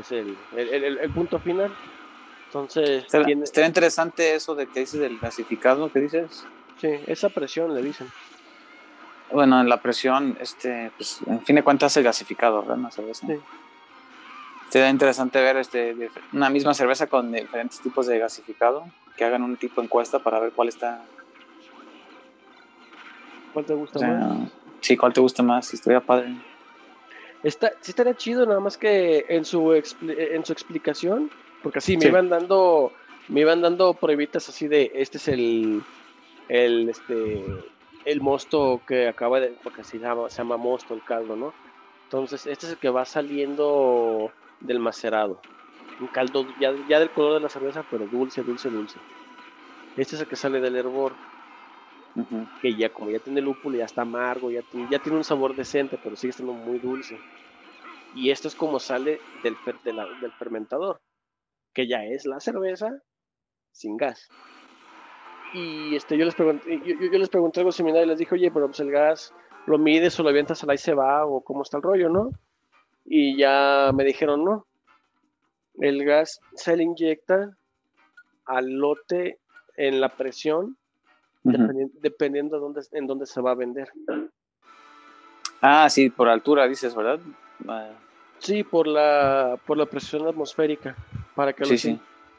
Es 0.00 0.10
el, 0.10 0.38
punto 1.14 1.38
final. 1.38 1.70
Entonces, 2.46 3.04
está, 3.04 3.66
interesante 3.66 4.34
eso 4.34 4.54
de 4.54 4.68
que 4.68 4.80
dices 4.80 5.00
del 5.00 5.18
gasificado, 5.18 5.92
¿qué 5.92 6.00
dices? 6.00 6.46
Sí, 6.80 6.88
esa 7.06 7.28
presión 7.28 7.74
le 7.74 7.82
dicen. 7.82 8.10
Bueno, 9.30 9.60
en 9.60 9.68
la 9.68 9.82
presión, 9.82 10.38
este, 10.40 10.90
pues, 10.96 11.20
en 11.26 11.44
fin 11.44 11.56
de 11.56 11.62
cuentas, 11.62 11.94
el 11.98 12.04
gasificado, 12.04 12.62
¿verdad? 12.62 12.90
Sí. 13.12 13.38
Sería 14.70 14.88
interesante 14.88 15.40
ver 15.42 15.56
este, 15.56 15.96
una 16.32 16.48
misma 16.48 16.74
cerveza 16.74 17.08
con 17.08 17.32
diferentes 17.32 17.80
tipos 17.80 18.06
de 18.06 18.20
gasificado, 18.20 18.84
que 19.16 19.24
hagan 19.24 19.42
un 19.42 19.56
tipo 19.56 19.80
de 19.80 19.86
encuesta 19.86 20.20
para 20.20 20.38
ver 20.38 20.52
cuál 20.52 20.68
está. 20.68 21.02
¿Cuál 23.52 23.64
te 23.64 23.74
gusta 23.74 24.06
más? 24.06 24.48
Sí, 24.80 24.96
cuál 24.96 25.12
te 25.12 25.20
gusta 25.20 25.42
más, 25.42 25.74
historia 25.74 26.00
padre. 26.00 26.36
Está, 27.42 27.72
sí 27.80 27.90
estaría 27.90 28.16
chido, 28.16 28.46
nada 28.46 28.60
más 28.60 28.78
que 28.78 29.26
en 29.28 29.44
su, 29.44 29.74
en 29.74 30.44
su 30.44 30.52
explicación, 30.52 31.32
porque 31.64 31.78
así 31.78 31.96
me 31.96 32.06
iban 32.06 32.28
dando, 32.28 32.92
me 33.26 33.40
iban 33.40 33.62
dando 33.62 33.94
pruebitas 33.94 34.48
así 34.48 34.68
de, 34.68 34.92
este 34.94 35.18
es 35.18 35.26
el, 35.26 35.82
el, 36.48 36.88
este, 36.90 37.44
el 38.04 38.20
mosto 38.20 38.82
que 38.86 39.08
acaba 39.08 39.40
de, 39.40 39.48
porque 39.64 39.80
así 39.80 39.98
se 39.98 40.04
llama, 40.04 40.30
se 40.30 40.38
llama 40.38 40.56
mosto 40.56 40.94
el 40.94 41.02
caldo, 41.02 41.34
¿no? 41.34 41.52
Entonces, 42.04 42.46
este 42.46 42.66
es 42.66 42.72
el 42.72 42.78
que 42.78 42.90
va 42.90 43.04
saliendo 43.04 44.30
del 44.60 44.78
macerado. 44.78 45.40
Un 46.00 46.06
caldo 46.08 46.46
ya, 46.60 46.72
ya 46.88 46.98
del 46.98 47.10
color 47.10 47.34
de 47.34 47.40
la 47.40 47.48
cerveza, 47.48 47.84
pero 47.90 48.06
dulce, 48.06 48.42
dulce, 48.42 48.70
dulce. 48.70 48.98
Este 49.96 50.16
es 50.16 50.22
el 50.22 50.28
que 50.28 50.36
sale 50.36 50.60
del 50.60 50.76
hervor. 50.76 51.14
Que 52.60 52.74
ya, 52.74 52.92
como 52.92 53.10
ya 53.10 53.20
tiene 53.20 53.40
lúpulo, 53.40 53.76
ya 53.76 53.84
está 53.84 54.02
amargo, 54.02 54.50
ya 54.50 54.62
tiene, 54.62 54.88
ya 54.90 54.98
tiene 54.98 55.18
un 55.18 55.24
sabor 55.24 55.54
decente, 55.54 55.98
pero 56.02 56.16
sigue 56.16 56.32
siendo 56.32 56.52
muy 56.52 56.78
dulce. 56.78 57.18
Y 58.14 58.30
esto 58.30 58.48
es 58.48 58.54
como 58.54 58.80
sale 58.80 59.20
del, 59.42 59.56
del 60.20 60.32
fermentador, 60.32 61.00
que 61.72 61.86
ya 61.86 62.04
es 62.04 62.26
la 62.26 62.40
cerveza 62.40 62.90
sin 63.72 63.96
gas. 63.96 64.28
Y 65.52 65.96
este, 65.96 66.16
yo, 66.16 66.24
les 66.24 66.34
pregunté, 66.34 66.80
yo, 66.84 66.94
yo, 66.98 67.18
les 67.18 67.28
pregunté 67.28 67.60
algo 67.60 67.72
similar 67.72 68.04
y 68.04 68.06
les 68.06 68.18
dije, 68.18 68.34
oye, 68.34 68.50
pero 68.50 68.66
pues 68.66 68.80
el 68.80 68.90
gas 68.90 69.34
lo 69.66 69.78
mides 69.78 70.18
o 70.18 70.22
lo 70.22 70.28
avientas 70.28 70.62
al 70.62 70.70
ahí 70.70 70.78
se 70.78 70.94
va 70.94 71.26
o 71.26 71.42
cómo 71.42 71.62
está 71.62 71.76
el 71.76 71.82
rollo, 71.82 72.08
¿no? 72.08 72.30
Y 73.04 73.36
ya 73.36 73.90
me 73.94 74.04
dijeron 74.04 74.44
no. 74.44 74.66
El 75.78 76.04
gas 76.04 76.40
se 76.54 76.76
le 76.76 76.82
inyecta 76.82 77.56
al 78.44 78.66
lote 78.66 79.38
en 79.76 80.00
la 80.00 80.10
presión, 80.10 80.76
dependiendo, 81.42 82.56
de 82.56 82.60
dónde, 82.60 82.82
en 82.92 83.06
dónde 83.06 83.26
se 83.26 83.40
va 83.40 83.52
a 83.52 83.54
vender. 83.54 83.90
Ah, 85.62 85.88
sí, 85.88 86.10
por 86.10 86.28
altura 86.28 86.66
dices, 86.66 86.94
¿verdad? 86.94 87.20
Sí, 88.38 88.64
por 88.64 88.86
la, 88.86 89.58
por 89.66 89.76
la 89.76 89.86
presión 89.86 90.26
atmosférica, 90.26 90.96
para 91.34 91.52
que, 91.52 91.64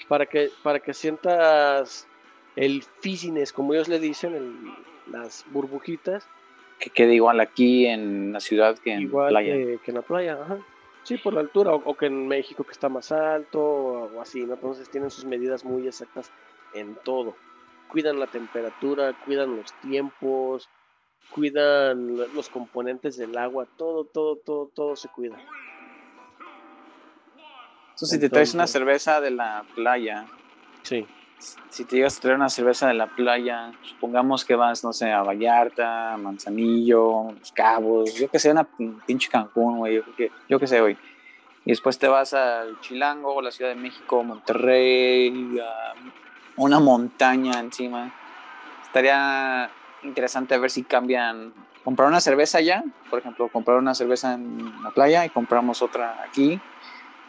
Para, 0.07 0.25
que, 0.25 0.49
para 0.63 0.79
que 0.79 0.93
sientas 0.93 2.07
el 2.55 2.83
físines, 2.83 3.53
como 3.53 3.73
ellos 3.73 3.87
le 3.87 3.99
dicen, 3.99 4.75
las 5.07 5.45
burbujitas, 5.51 6.27
que 6.81 6.89
quede 6.89 7.13
igual 7.13 7.39
aquí 7.39 7.85
en 7.85 8.33
la 8.33 8.39
ciudad 8.39 8.77
que 8.79 8.93
en 8.93 9.11
la 9.11 9.27
playa. 9.29 9.53
Que, 9.53 9.79
que, 9.85 9.91
en 9.91 9.95
la 9.95 10.01
playa, 10.01 10.33
ajá. 10.41 10.57
Sí, 11.03 11.17
por 11.17 11.33
la 11.33 11.41
altura, 11.41 11.73
o, 11.73 11.95
que 11.95 12.07
en 12.07 12.27
México 12.27 12.63
que 12.63 12.71
está 12.71 12.89
más 12.89 13.11
alto, 13.11 13.61
o 13.61 14.21
así, 14.21 14.43
¿no? 14.45 14.55
Entonces 14.55 14.89
tienen 14.89 15.11
sus 15.11 15.25
medidas 15.25 15.63
muy 15.63 15.87
exactas 15.87 16.31
en 16.73 16.95
todo. 17.03 17.35
Cuidan 17.87 18.19
la 18.19 18.27
temperatura, 18.27 19.13
cuidan 19.25 19.57
los 19.57 19.73
tiempos, 19.81 20.69
cuidan 21.33 22.17
los 22.33 22.49
componentes 22.49 23.15
del 23.15 23.37
agua, 23.37 23.67
todo, 23.77 24.05
todo, 24.05 24.37
todo, 24.37 24.71
todo 24.73 24.95
se 24.95 25.07
cuida. 25.09 25.37
Entonces, 27.89 28.09
si 28.09 28.19
te 28.19 28.29
traes 28.29 28.55
una 28.55 28.67
cerveza 28.67 29.21
de 29.21 29.31
la 29.31 29.65
playa, 29.75 30.25
sí 30.81 31.05
si 31.69 31.85
te 31.85 31.95
llegas 31.95 32.17
a 32.17 32.21
traer 32.21 32.37
una 32.37 32.49
cerveza 32.49 32.87
de 32.87 32.93
la 32.93 33.07
playa, 33.07 33.71
supongamos 33.81 34.45
que 34.45 34.55
vas, 34.55 34.83
no 34.83 34.93
sé, 34.93 35.11
a 35.11 35.23
Vallarta, 35.23 36.17
Manzanillo, 36.17 37.31
Los 37.37 37.51
Cabos, 37.51 38.13
yo 38.15 38.29
que 38.29 38.39
sé, 38.39 38.51
una 38.51 38.67
pinche 39.05 39.29
Cancún, 39.29 39.77
güey, 39.77 39.95
yo, 39.95 40.15
que, 40.15 40.31
yo 40.47 40.59
que 40.59 40.67
sé, 40.67 40.81
güey. 40.81 40.97
Y 41.65 41.71
después 41.71 41.97
te 41.97 42.07
vas 42.07 42.33
al 42.33 42.79
Chilango, 42.81 43.41
la 43.41 43.51
Ciudad 43.51 43.71
de 43.71 43.79
México, 43.79 44.23
Monterrey, 44.23 45.59
a 45.59 45.93
una 46.57 46.79
montaña 46.79 47.59
encima. 47.59 48.13
Estaría 48.83 49.69
interesante 50.03 50.57
ver 50.57 50.71
si 50.71 50.83
cambian. 50.83 51.53
Comprar 51.83 52.07
una 52.07 52.19
cerveza 52.19 52.59
allá, 52.59 52.83
por 53.09 53.17
ejemplo, 53.17 53.47
comprar 53.47 53.77
una 53.77 53.95
cerveza 53.95 54.33
en 54.35 54.83
la 54.83 54.91
playa 54.91 55.25
y 55.25 55.29
compramos 55.29 55.81
otra 55.81 56.21
aquí 56.23 56.59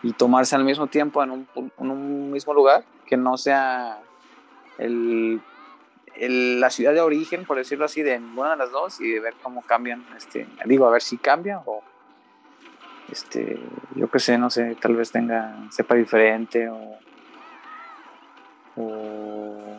y 0.03 0.13
tomarse 0.13 0.55
al 0.57 0.65
mismo 0.65 0.89
tiempo 0.89 1.23
en 1.23 1.47
en 1.55 1.91
un 1.91 2.31
mismo 2.31 2.53
lugar 2.53 2.85
que 3.13 3.19
no 3.19 3.37
sea 3.37 4.01
el, 4.79 5.39
la 6.17 6.71
ciudad 6.71 6.95
de 6.95 7.03
origen, 7.03 7.45
por 7.45 7.59
decirlo 7.59 7.85
así, 7.85 8.01
de 8.01 8.19
ninguna 8.19 8.53
de 8.53 8.57
las 8.57 8.71
dos 8.71 9.03
y 9.03 9.11
de 9.11 9.21
ver 9.21 9.35
cómo 9.43 9.61
cambian, 9.61 10.03
este, 10.17 10.47
digo, 10.65 10.87
a 10.87 10.91
ver 10.91 11.03
si 11.03 11.19
cambia 11.19 11.61
o 11.67 11.83
este, 13.11 13.61
yo 13.97 14.11
qué 14.11 14.19
sé, 14.19 14.39
no 14.39 14.49
sé, 14.49 14.79
tal 14.81 14.97
vez 14.97 15.13
tenga, 15.13 15.55
sepa 15.71 15.95
diferente 15.95 16.71
o, 16.71 16.97
o, 18.77 19.77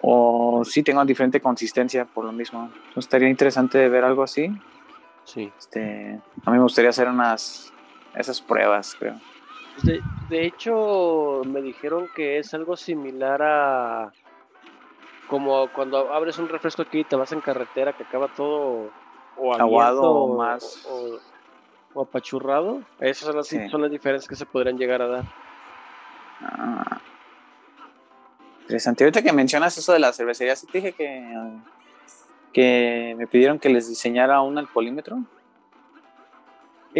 o 0.00 0.64
sí 0.64 0.82
tenga 0.82 1.04
diferente 1.04 1.40
consistencia 1.40 2.06
por 2.06 2.24
lo 2.24 2.32
mismo. 2.32 2.72
estaría 2.96 3.28
interesante 3.28 3.88
ver 3.88 4.02
algo 4.02 4.24
así. 4.24 4.50
Sí. 5.22 5.52
Este, 5.56 6.20
a 6.44 6.50
mí 6.50 6.56
me 6.56 6.64
gustaría 6.64 6.90
hacer 6.90 7.06
unas, 7.06 7.72
esas 8.16 8.40
pruebas, 8.40 8.96
creo. 8.98 9.14
De, 9.82 10.02
de 10.28 10.46
hecho, 10.46 11.42
me 11.46 11.62
dijeron 11.62 12.08
que 12.14 12.38
es 12.38 12.52
algo 12.54 12.76
similar 12.76 13.42
a 13.42 14.12
como 15.28 15.68
cuando 15.68 16.12
abres 16.12 16.38
un 16.38 16.48
refresco 16.48 16.82
aquí 16.82 17.00
y 17.00 17.04
te 17.04 17.16
vas 17.16 17.32
en 17.32 17.40
carretera 17.40 17.92
que 17.92 18.02
acaba 18.02 18.28
todo 18.28 18.90
o 19.36 19.54
aguado 19.54 20.02
o 20.02 20.36
más 20.36 20.86
o, 21.94 22.02
apachurrado. 22.02 22.82
Esas 23.00 23.26
son 23.26 23.36
las, 23.36 23.48
son 23.70 23.82
las 23.82 23.90
diferencias 23.90 24.28
que 24.28 24.36
se 24.36 24.46
podrían 24.46 24.78
llegar 24.78 25.02
a 25.02 25.08
dar. 25.08 25.24
Ah. 26.40 27.00
Interesante. 28.62 29.04
Ahorita 29.04 29.22
que 29.22 29.32
mencionas 29.32 29.76
eso 29.78 29.92
de 29.92 29.98
la 29.98 30.12
cervecería, 30.12 30.54
¿sí 30.54 30.66
te 30.66 30.78
dije 30.78 30.92
que, 30.92 31.34
que 32.52 33.14
me 33.16 33.26
pidieron 33.26 33.58
que 33.58 33.70
les 33.70 33.88
diseñara 33.88 34.42
un 34.42 34.58
alcoholímetro? 34.58 35.24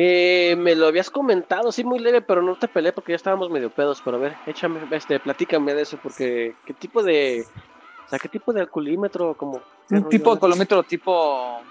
Eh, 0.00 0.55
me 0.57 0.76
lo 0.76 0.87
habías 0.87 1.11
comentado, 1.11 1.73
sí, 1.73 1.83
muy 1.83 1.99
leve, 1.99 2.21
pero 2.21 2.40
no 2.40 2.55
te 2.55 2.69
peleé 2.69 2.93
porque 2.93 3.11
ya 3.11 3.17
estábamos 3.17 3.50
medio 3.50 3.69
pedos. 3.69 4.00
Pero 4.05 4.17
a 4.17 4.21
ver, 4.21 4.37
échame, 4.47 4.78
este, 4.93 5.19
platícame 5.19 5.75
de 5.75 5.83
eso, 5.83 5.99
porque 6.00 6.55
¿qué 6.64 6.73
tipo 6.73 7.02
de, 7.02 7.45
o 8.07 8.09
sea, 8.09 8.21
qué 8.21 8.28
tipo 8.28 8.52
de 8.52 8.61
alcoholímetro? 8.61 9.35
Como, 9.35 9.61
un 9.90 10.09
tipo 10.09 10.31
de 10.31 10.35
alcoholímetro 10.35 10.85
tipo 10.85 11.62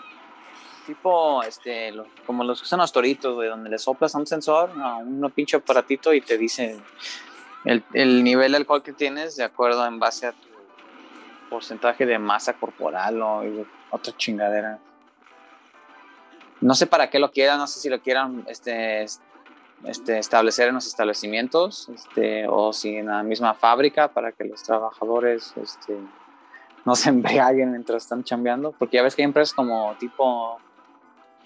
tipo, 0.85 1.41
este, 1.43 1.93
como 2.25 2.43
los 2.43 2.59
que 2.59 2.65
usan 2.65 2.79
los 2.79 2.91
toritos, 2.91 3.39
de 3.39 3.47
donde 3.47 3.69
le 3.69 3.79
soplas 3.79 4.13
a 4.13 4.17
un 4.17 4.27
sensor, 4.27 4.71
a 4.77 4.97
un 4.97 5.31
pinche 5.31 5.55
aparatito 5.55 6.13
y 6.13 6.19
te 6.19 6.37
dice 6.37 6.77
el, 7.63 7.81
el, 7.93 8.25
nivel 8.25 8.51
de 8.51 8.57
alcohol 8.57 8.83
que 8.83 8.91
tienes 8.91 9.37
de 9.37 9.45
acuerdo 9.45 9.85
en 9.85 9.99
base 9.99 10.27
a 10.27 10.31
tu 10.33 10.49
porcentaje 11.49 12.05
de 12.05 12.19
masa 12.19 12.53
corporal 12.53 13.21
o 13.21 13.43
otra 13.89 14.15
chingadera. 14.17 14.79
No 16.61 16.73
sé 16.73 16.87
para 16.87 17.09
qué 17.09 17.19
lo 17.19 17.31
quieran, 17.31 17.59
no 17.59 17.67
sé 17.67 17.79
si 17.79 17.89
lo 17.89 18.01
quieran 18.01 18.45
este, 18.47 19.05
este, 19.83 20.17
establecer 20.17 20.69
en 20.69 20.75
los 20.75 20.87
establecimientos 20.87 21.89
este, 21.93 22.47
o 22.47 22.73
si 22.73 22.95
en 22.95 23.07
la 23.07 23.23
misma 23.23 23.53
fábrica 23.53 24.07
para 24.07 24.31
que 24.31 24.43
los 24.43 24.63
trabajadores 24.63 25.53
este, 25.61 25.97
no 26.85 26.95
se 26.95 27.09
embriaguen 27.09 27.71
mientras 27.71 28.03
están 28.03 28.23
chambeando, 28.23 28.71
porque 28.71 28.97
ya 28.97 29.03
ves 29.03 29.15
que 29.15 29.21
hay 29.21 29.25
empresas 29.25 29.53
como 29.53 29.95
tipo 29.99 30.59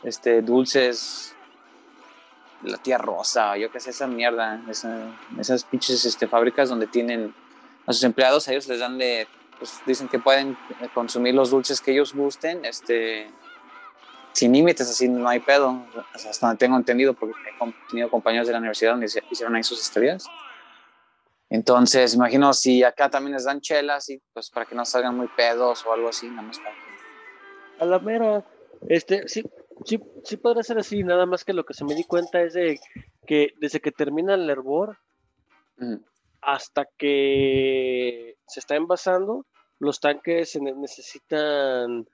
este, 0.03 0.41
dulces, 0.41 1.35
la 2.63 2.77
tía 2.77 2.97
rosa, 2.97 3.57
yo 3.57 3.71
qué 3.71 3.79
sé, 3.79 3.89
esa 3.89 4.07
mierda, 4.07 4.61
esas 5.39 5.63
pinches 5.65 6.05
este, 6.05 6.27
fábricas 6.27 6.69
donde 6.69 6.87
tienen 6.87 7.33
a 7.87 7.93
sus 7.93 8.03
empleados, 8.03 8.47
a 8.47 8.51
ellos 8.51 8.67
les 8.67 8.79
dan 8.79 8.97
de, 8.97 9.27
pues 9.57 9.81
dicen 9.85 10.07
que 10.07 10.19
pueden 10.19 10.57
consumir 10.93 11.33
los 11.33 11.49
dulces 11.49 11.81
que 11.81 11.91
ellos 11.91 12.13
gusten, 12.13 12.63
este, 12.65 13.29
sin 14.33 14.53
límites, 14.53 14.89
así 14.89 15.07
no 15.07 15.27
hay 15.27 15.39
pedo, 15.39 15.85
hasta 16.13 16.47
donde 16.47 16.59
tengo 16.59 16.77
entendido, 16.77 17.13
porque 17.13 17.35
he 17.49 17.89
tenido 17.89 18.09
compañeros 18.09 18.47
de 18.47 18.53
la 18.53 18.59
universidad 18.59 18.91
donde 18.91 19.07
hicieron 19.29 19.55
ahí 19.55 19.63
sus 19.63 19.81
estudios. 19.81 20.25
Entonces, 21.49 22.13
imagino 22.13 22.53
si 22.53 22.81
acá 22.83 23.09
también 23.09 23.33
les 23.33 23.43
dan 23.43 23.59
chelas, 23.59 24.09
y 24.09 24.21
pues 24.33 24.49
para 24.49 24.65
que 24.65 24.73
no 24.73 24.85
salgan 24.85 25.17
muy 25.17 25.27
pedos 25.35 25.85
o 25.85 25.93
algo 25.93 26.07
así, 26.07 26.29
nada 26.29 26.43
más 26.43 26.59
para 26.59 26.75
A 27.79 27.85
la 27.85 27.99
mera, 27.99 28.45
este, 28.87 29.27
sí, 29.27 29.43
sí, 29.85 30.01
sí 30.23 30.37
podría 30.37 30.63
ser 30.63 30.79
así, 30.79 31.03
nada 31.03 31.25
más 31.25 31.43
que 31.43 31.53
lo 31.53 31.65
que 31.65 31.73
se 31.73 31.83
me 31.83 31.93
di 31.93 32.05
cuenta 32.05 32.41
es 32.41 32.53
de 32.53 32.79
que 33.27 33.53
desde 33.59 33.81
que 33.81 33.91
termina 33.91 34.35
el 34.35 34.49
hervor 34.49 34.97
hasta 36.41 36.87
que 36.97 38.37
se 38.47 38.59
está 38.59 38.75
envasando, 38.75 39.45
los 39.79 39.99
tanques 39.99 40.57
necesitan 40.61 42.07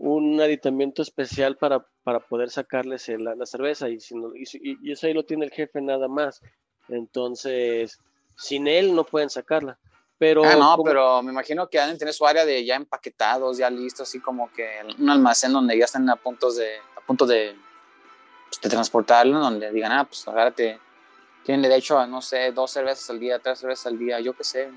un 0.00 0.40
aditamiento 0.40 1.02
especial 1.02 1.58
para, 1.58 1.84
para 2.02 2.20
poder 2.20 2.48
sacarles 2.48 3.06
la, 3.08 3.34
la 3.34 3.44
cerveza 3.44 3.90
y, 3.90 4.00
si 4.00 4.14
y, 4.34 4.90
eso 4.90 5.06
ahí 5.06 5.12
lo 5.12 5.24
tiene 5.24 5.44
el 5.44 5.50
jefe 5.50 5.82
nada 5.82 6.08
más. 6.08 6.40
Entonces, 6.88 7.98
sin 8.34 8.66
él 8.66 8.94
no 8.94 9.04
pueden 9.04 9.28
sacarla. 9.28 9.78
Pero, 10.16 10.42
ah, 10.44 10.56
no, 10.56 10.82
pero 10.82 11.22
me 11.22 11.32
imagino 11.32 11.68
que 11.68 11.78
deben 11.78 11.98
tener 11.98 12.14
su 12.14 12.26
área 12.26 12.46
de 12.46 12.64
ya 12.64 12.76
empaquetados, 12.76 13.58
ya 13.58 13.68
listos, 13.68 14.08
así 14.08 14.20
como 14.20 14.50
que 14.52 14.68
un 14.98 15.10
almacén 15.10 15.52
donde 15.52 15.78
ya 15.78 15.84
están 15.84 16.08
a 16.08 16.16
puntos 16.16 16.56
de, 16.56 16.76
a 16.96 17.00
punto 17.06 17.26
de, 17.26 17.54
pues, 18.48 18.60
de 18.60 18.70
transportarlo, 18.70 19.38
donde 19.38 19.70
digan, 19.70 19.92
ah, 19.92 20.04
pues 20.04 20.26
agárrate, 20.26 20.78
tienen 21.44 21.62
derecho 21.62 21.98
a, 21.98 22.06
no 22.06 22.22
sé, 22.22 22.52
dos 22.52 22.70
cervezas 22.70 23.08
al 23.10 23.20
día, 23.20 23.38
tres 23.38 23.58
cervezas 23.58 23.86
al 23.86 23.98
día, 23.98 24.18
yo 24.20 24.32
qué 24.34 24.44
sé. 24.44 24.70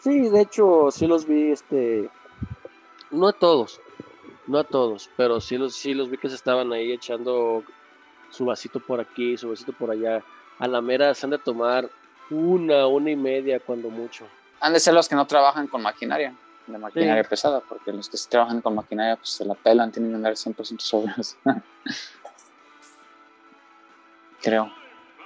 Sí, 0.00 0.28
de 0.28 0.40
hecho, 0.42 0.90
sí 0.90 1.06
los 1.06 1.26
vi, 1.26 1.52
este, 1.52 2.08
no 3.10 3.28
a 3.28 3.32
todos, 3.32 3.80
no 4.46 4.58
a 4.58 4.64
todos, 4.64 5.08
pero 5.16 5.40
sí 5.40 5.56
los, 5.56 5.74
sí 5.74 5.94
los 5.94 6.10
vi 6.10 6.18
que 6.18 6.28
se 6.28 6.34
estaban 6.34 6.72
ahí 6.72 6.92
echando 6.92 7.62
su 8.30 8.44
vasito 8.44 8.80
por 8.80 9.00
aquí, 9.00 9.36
su 9.36 9.48
vasito 9.48 9.72
por 9.72 9.90
allá. 9.90 10.22
A 10.58 10.68
la 10.68 10.80
mera 10.80 11.14
se 11.14 11.26
han 11.26 11.30
de 11.30 11.38
tomar 11.38 11.88
una, 12.30 12.86
una 12.86 13.10
y 13.10 13.16
media 13.16 13.60
cuando 13.60 13.90
mucho 13.90 14.26
han 14.64 14.72
de 14.72 14.80
ser 14.80 14.94
los 14.94 15.08
que 15.10 15.14
no 15.14 15.26
trabajan 15.26 15.66
con 15.66 15.82
maquinaria, 15.82 16.34
de 16.66 16.78
maquinaria 16.78 17.22
pesada, 17.22 17.60
porque 17.60 17.92
los 17.92 18.08
que 18.08 18.16
sí 18.16 18.30
trabajan 18.30 18.62
con 18.62 18.74
maquinaria 18.74 19.16
pues 19.16 19.28
se 19.28 19.44
la 19.44 19.54
pelan, 19.54 19.92
tienen 19.92 20.10
que 20.10 20.16
andar 20.16 20.32
100% 20.32 20.80
sobres. 20.80 21.36
Creo. 24.42 24.72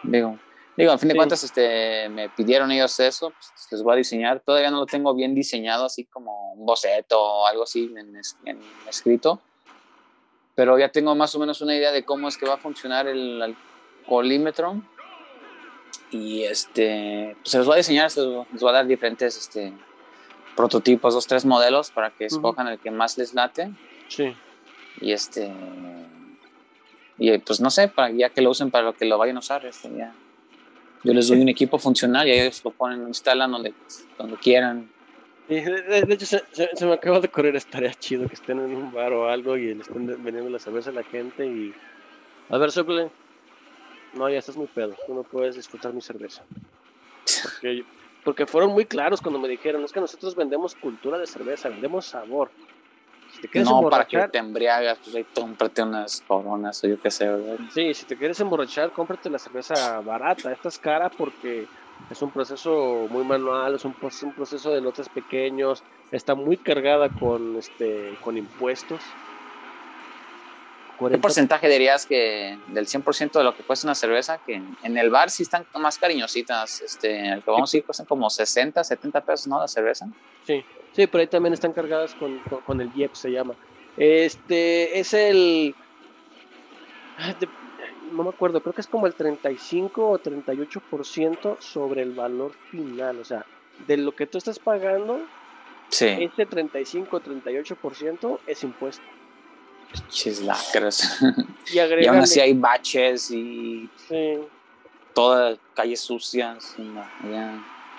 Digo, 0.03 0.37
digo, 0.83 0.93
al 0.93 0.99
fin 0.99 1.09
de 1.09 1.17
cuentas 1.17 1.43
este, 1.45 2.09
me 2.09 2.29
pidieron 2.29 2.71
ellos 2.71 2.99
eso, 3.01 3.31
pues 3.31 3.69
les 3.73 3.83
voy 3.83 3.95
a 3.95 3.97
diseñar. 3.97 4.41
Todavía 4.41 4.71
no 4.71 4.81
lo 4.81 4.87
tengo 4.87 5.15
bien 5.15 5.35
diseñado, 5.35 5.85
así 5.85 6.05
como 6.05 6.53
un 6.53 6.65
boceto 6.65 7.21
o 7.21 7.47
algo 7.47 7.65
así 7.65 7.93
en, 7.97 8.17
en 8.45 8.61
escrito. 8.89 9.41
Pero 10.55 10.79
ya 10.79 10.89
tengo 10.91 11.15
más 11.15 11.35
o 11.35 11.39
menos 11.39 11.61
una 11.61 11.75
idea 11.75 11.93
de 11.93 12.05
cómo 12.05 12.29
es 12.29 12.37
que 12.37 12.47
va 12.47 12.55
a 12.55 12.59
funcionar 12.59 13.07
el 13.07 13.43
alcoholímetro 13.43 14.83
y 16.11 16.45
este, 16.45 17.37
pues 17.41 17.51
se 17.51 17.59
los 17.59 17.67
voy 17.67 17.75
a 17.75 17.77
diseñar, 17.79 18.11
se 18.11 18.21
los 18.23 18.47
voy 18.53 18.71
a 18.71 18.73
dar 18.73 18.87
diferentes 18.87 19.37
este, 19.37 19.73
prototipos, 20.57 21.15
dos, 21.15 21.27
tres 21.27 21.45
modelos 21.45 21.91
para 21.91 22.11
que 22.11 22.27
escojan 22.27 22.69
el 22.69 22.79
que 22.79 22.91
más 22.91 23.19
les 23.19 23.35
late. 23.35 23.71
Sí. 24.09 24.35
Y 25.01 25.13
este, 25.13 25.53
y 27.19 27.37
pues 27.39 27.61
no 27.61 27.71
sé, 27.71 27.89
para 27.89 28.11
ya 28.11 28.31
que 28.31 28.43
lo 28.43 28.51
usen 28.51 28.71
para 28.71 28.85
lo 28.85 28.95
que 28.95 29.05
lo 29.05 29.19
vayan 29.19 29.37
a 29.37 29.41
usar, 29.41 29.67
este, 29.67 29.91
ya. 29.97 30.15
Yo 31.05 31.15
les 31.15 31.29
doy 31.29 31.41
un 31.41 31.49
equipo 31.49 31.79
funcional 31.79 32.27
y 32.27 32.33
ellos 32.33 32.63
lo 32.65 32.71
ponen, 32.71 33.03
lo 33.03 33.09
instalan 33.09 33.53
donde, 33.53 33.73
donde 34.17 34.37
quieran. 34.37 34.91
de, 35.49 36.07
hecho, 36.11 36.27
se, 36.27 36.87
me 36.87 36.93
acaba 36.93 37.21
de 37.21 37.29
correr, 37.29 37.57
estaría 37.57 37.95
chido 37.95 38.29
que 38.29 38.35
estén 38.35 38.59
en 38.59 38.75
un 38.75 38.93
bar 38.93 39.13
o 39.13 39.29
algo 39.29 39.57
y 39.57 39.75
le 39.75 39.83
estén 39.83 40.07
vendiendo 40.07 40.51
la 40.51 40.59
cerveza 40.59 40.91
a 40.91 40.95
la 40.95 41.05
gente 41.05 41.47
y... 41.47 41.73
A 42.51 42.59
ver, 42.59 42.71
Sople, 42.71 43.11
no, 44.15 44.29
ya 44.29 44.39
estás 44.39 44.57
muy 44.57 44.67
pedo, 44.67 44.97
tú 45.07 45.15
no 45.15 45.23
puedes 45.23 45.57
disfrutar 45.57 45.93
mi 45.93 46.01
cerveza. 46.01 46.43
Porque, 48.25 48.47
fueron 48.47 48.73
muy 48.73 48.85
claros 48.85 49.21
cuando 49.21 49.39
me 49.39 49.49
dijeron, 49.49 49.85
es 49.85 49.93
que 49.93 50.01
nosotros 50.01 50.35
vendemos 50.35 50.75
cultura 50.75 51.19
de 51.19 51.27
cerveza, 51.27 51.69
vendemos 51.69 52.07
sabor. 52.07 52.51
Si 53.39 53.43
te 53.43 53.49
quieres 53.49 53.71
no, 53.71 53.89
para 53.89 54.05
que 54.05 54.19
te 54.27 54.39
embriagas, 54.39 54.99
pues 54.99 55.15
ahí 55.15 55.25
cómprate 55.33 55.83
unas 55.83 56.25
coronas 56.27 56.83
o 56.83 56.89
yo 56.89 57.01
qué 57.01 57.09
sé, 57.09 57.29
¿verdad? 57.29 57.57
Sí, 57.73 57.95
si 57.95 58.05
te 58.05 58.17
quieres 58.17 58.41
emborrachar, 58.41 58.91
cómprate 58.91 59.31
la 59.31 59.39
cerveza 59.39 60.01
barata. 60.01 60.51
Esta 60.51 60.69
es 60.69 60.79
cara 60.81 61.09
porque 61.09 61.69
es 62.11 62.21
un 62.21 62.33
proceso 62.33 63.07
muy 63.09 63.23
manual, 63.23 63.77
es 63.77 63.85
un, 63.85 63.95
un 64.01 64.33
proceso 64.33 64.73
de 64.73 64.81
lotes 64.81 65.09
pequeños, 65.09 65.85
está 66.11 66.35
muy 66.35 66.57
cargada 66.57 67.11
con, 67.11 67.57
este, 67.57 68.19
con 68.25 68.37
impuestos. 68.37 69.03
¿Qué 70.99 71.19
porcentaje 71.19 71.69
dirías 71.69 72.07
que 72.07 72.59
del 72.67 72.89
100% 72.89 73.31
de 73.31 73.45
lo 73.45 73.55
que 73.55 73.63
cuesta 73.63 73.87
una 73.87 73.95
cerveza, 73.95 74.39
que 74.39 74.61
en, 74.83 74.99
el 74.99 75.11
bar 75.11 75.31
sí 75.31 75.45
están 75.45 75.65
más 75.79 75.97
cariñositas, 75.97 76.81
este, 76.81 77.35
el 77.35 77.45
que 77.45 77.51
vamos 77.53 77.73
a 77.73 77.77
ir 77.77 77.85
cuestan 77.85 78.07
como 78.07 78.29
60, 78.29 78.83
70 78.83 79.21
pesos, 79.21 79.47
¿no? 79.47 79.61
La 79.61 79.69
cerveza. 79.69 80.09
Sí, 80.45 80.65
sí, 80.99 81.07
pero 81.07 81.21
ahí 81.21 81.29
también 81.29 81.53
están 81.53 81.73
cargadas 81.73 82.13
con, 82.17 82.41
con, 82.67 82.81
el 82.81 82.91
IEP, 82.93 83.15
se 83.15 83.31
llama. 83.31 83.55
Este, 83.97 84.99
es 84.99 85.15
el, 85.15 85.77
no 88.13 88.25
me 88.25 88.31
acuerdo, 88.31 88.61
creo 88.61 88.75
que 88.75 88.81
es 88.81 88.89
como 88.89 89.07
el 89.07 89.15
35 89.15 90.11
o 90.11 90.19
38% 90.19 91.61
sobre 91.61 92.03
el 92.03 92.15
valor 92.15 92.53
final, 92.71 93.21
o 93.21 93.25
sea, 93.25 93.47
de 93.87 93.97
lo 93.97 94.11
que 94.17 94.27
tú 94.27 94.39
estás 94.39 94.59
pagando, 94.59 95.21
sí. 95.89 96.07
ese 96.07 96.47
35 96.47 97.17
o 97.17 97.21
38% 97.21 98.41
es 98.49 98.65
impuesto. 98.65 99.05
Chislacras. 100.09 101.23
Y, 101.73 101.77
y 102.03 102.07
aún 102.07 102.19
así 102.19 102.41
hay 102.41 102.55
baches 102.55 103.31
y 103.31 103.89
todas 105.15 105.61
calles 105.75 106.01
sucias. 106.01 106.75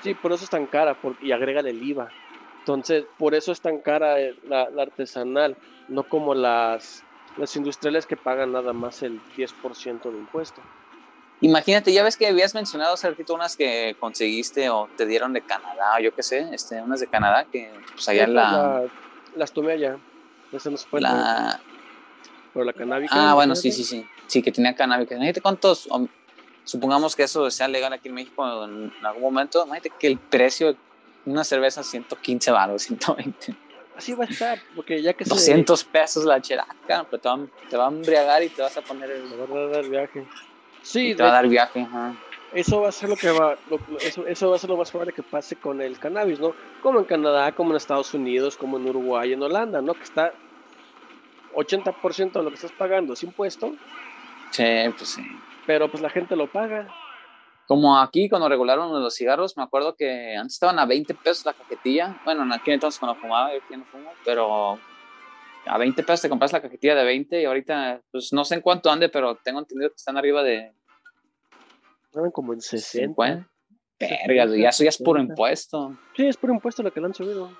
Sí, 0.03 0.13
por 0.15 0.33
eso 0.33 0.43
es 0.43 0.49
tan 0.49 0.65
cara 0.65 0.97
y 1.21 1.31
agrega 1.31 1.61
el 1.61 1.81
IVA. 1.81 2.09
Entonces, 2.69 3.03
por 3.17 3.33
eso 3.33 3.51
es 3.51 3.61
tan 3.61 3.79
cara 3.79 4.15
la, 4.47 4.69
artesanal, 4.79 5.57
no 5.87 6.03
como 6.03 6.35
las, 6.35 7.03
las 7.37 7.55
industriales 7.55 8.05
que 8.05 8.15
pagan 8.15 8.51
nada 8.51 8.73
más 8.73 9.01
el 9.01 9.19
10% 9.35 10.03
de 10.11 10.17
impuesto. 10.19 10.61
Imagínate, 11.41 11.91
ya 11.91 12.03
ves 12.03 12.15
que 12.15 12.27
habías 12.27 12.53
mencionado 12.53 12.93
hace 12.93 13.09
ratito 13.09 13.33
unas 13.33 13.57
que 13.57 13.95
conseguiste 13.99 14.69
o 14.69 14.87
te 14.95 15.07
dieron 15.07 15.33
de 15.33 15.41
Canadá, 15.41 15.95
o 15.97 15.99
yo 15.99 16.13
qué 16.13 16.21
sé, 16.21 16.47
este, 16.53 16.79
unas 16.79 16.99
de 16.99 17.07
Canadá 17.07 17.47
que 17.51 17.71
pues 17.91 18.07
allá 18.07 18.27
Sí, 18.27 18.33
la, 18.33 18.51
la- 18.51 18.83
las 19.35 19.51
tomé 19.51 19.71
allá. 19.71 19.97
Esa 20.51 20.69
no 20.69 20.77
se 20.77 20.87
puede 20.87 21.01
la- 21.01 21.59
Pero 22.53 22.65
la 22.65 22.73
canábica. 22.73 23.15
Ah, 23.31 23.33
bueno, 23.33 23.55
sí, 23.55 23.71
sí, 23.71 23.83
sí. 23.83 24.05
Sí, 24.27 24.43
que 24.43 24.51
tenía 24.51 24.75
cannabis. 24.75 25.09
Imagínate 25.09 25.41
cuántos. 25.41 25.89
supongamos 26.65 27.15
que 27.15 27.23
eso 27.23 27.49
sea 27.49 27.67
legal 27.67 27.93
aquí 27.93 28.09
en 28.09 28.13
México 28.13 28.63
en 28.65 28.91
algún 29.03 29.23
momento. 29.23 29.65
Imagínate 29.65 29.91
que 29.99 30.05
el 30.05 30.19
precio 30.19 30.75
una 31.31 31.43
cerveza 31.43 31.83
115 31.83 32.51
baros, 32.51 32.83
120, 32.83 33.55
Así 33.97 34.13
va 34.13 34.23
a 34.23 34.27
estar, 34.27 34.59
porque 34.75 35.01
ya 35.01 35.13
que 35.13 35.25
se. 35.25 35.29
200 35.31 35.83
pesos 35.83 36.23
la 36.23 36.41
cheraca. 36.41 37.05
Pero 37.09 37.19
te 37.21 37.27
va, 37.29 37.39
te 37.69 37.75
va 37.77 37.85
a 37.85 37.89
embriagar 37.89 38.41
y 38.43 38.49
te 38.49 38.61
vas 38.61 38.75
a 38.77 38.81
poner 38.81 39.11
el. 39.11 39.27
se 39.29 39.35
va 39.35 39.59
a 39.59 39.67
dar 39.67 39.89
viaje. 39.89 40.25
Sí, 40.81 41.13
te 41.15 41.23
va 41.23 41.29
a 41.29 41.33
dar 41.33 41.47
viaje. 41.49 41.81
ajá. 41.81 42.13
eso 42.53 42.79
va 42.81 42.89
a 42.89 42.91
ser 42.93 43.09
lo 43.09 43.15
que 43.17 43.29
va. 43.29 43.57
lo- 43.69 43.79
lo- 43.89 43.99
eso, 43.99 44.25
eso 44.25 44.49
va 44.49 44.55
a 44.55 44.59
ser 44.59 44.69
lo 44.69 44.77
más 44.77 44.89
probable 44.89 45.11
que 45.13 45.21
pase 45.21 45.57
con 45.57 45.81
el 45.81 45.99
cannabis, 45.99 46.39
¿no? 46.39 46.53
Como 46.81 46.99
en 46.99 47.05
Canadá, 47.05 47.51
como 47.51 47.71
en 47.71 47.75
Estados 47.77 48.13
Unidos, 48.13 48.55
como 48.55 48.77
en 48.77 48.87
Uruguay, 48.87 49.33
en 49.33 49.43
Holanda, 49.43 49.81
¿no? 49.81 49.93
Que 49.93 50.03
está 50.03 50.33
80% 51.55 52.31
de 52.39 52.43
lo 52.43 52.49
que 52.49 52.55
estás 52.55 52.71
pagando 52.71 53.13
es 53.13 53.23
impuesto, 53.23 53.73
Sí, 54.51 54.63
pues 54.97 55.09
sí. 55.09 55.21
pero 55.65 55.89
pues 55.89 56.01
la 56.01 56.09
gente 56.09 56.35
lo 56.35 56.47
paga. 56.47 56.87
Como 57.69 57.99
aquí 57.99 58.27
cuando 58.27 58.49
regularon 58.49 58.91
los 58.99 59.13
cigarros, 59.13 59.55
me 59.55 59.61
acuerdo 59.61 59.95
que 59.95 60.35
antes 60.35 60.55
estaban 60.55 60.79
a 60.79 60.87
20 60.87 61.13
pesos 61.13 61.45
la 61.45 61.53
cajetilla. 61.53 62.19
Bueno, 62.25 62.41
en 62.41 62.51
aquel 62.51 62.73
entonces 62.73 62.99
cuando 62.99 63.21
fumaba, 63.21 63.53
yo 63.53 63.59
ya 63.69 63.77
no 63.77 63.85
fumo, 63.85 64.09
pero 64.25 64.79
a 65.67 65.77
20 65.77 66.01
pesos 66.01 66.21
te 66.23 66.29
compras 66.29 66.51
la 66.51 66.63
cajetilla 66.63 66.95
de 66.95 67.03
20 67.03 67.39
y 67.39 67.45
ahorita, 67.45 68.01
pues 68.11 68.33
no 68.33 68.43
sé 68.43 68.55
en 68.55 68.61
cuánto 68.61 68.89
ande, 68.89 69.07
pero 69.09 69.35
tengo 69.35 69.59
entendido 69.59 69.91
que 69.91 69.97
están 69.97 70.17
arriba 70.17 70.41
de 70.41 70.73
Estaban 72.05 72.31
como 72.31 72.53
en 72.53 72.61
60. 72.61 73.07
50. 73.07 73.47
Vergas, 74.27 74.55
y 74.55 74.65
eso 74.65 74.83
ya 74.83 74.89
es 74.89 74.97
puro 74.97 75.19
60. 75.19 75.33
impuesto. 75.33 75.95
Sí, 76.15 76.25
es 76.25 76.37
por 76.37 76.49
impuesto 76.49 76.81
lo 76.81 76.91
que 76.91 76.99
le 76.99 77.05
han 77.05 77.13
subido. 77.13 77.51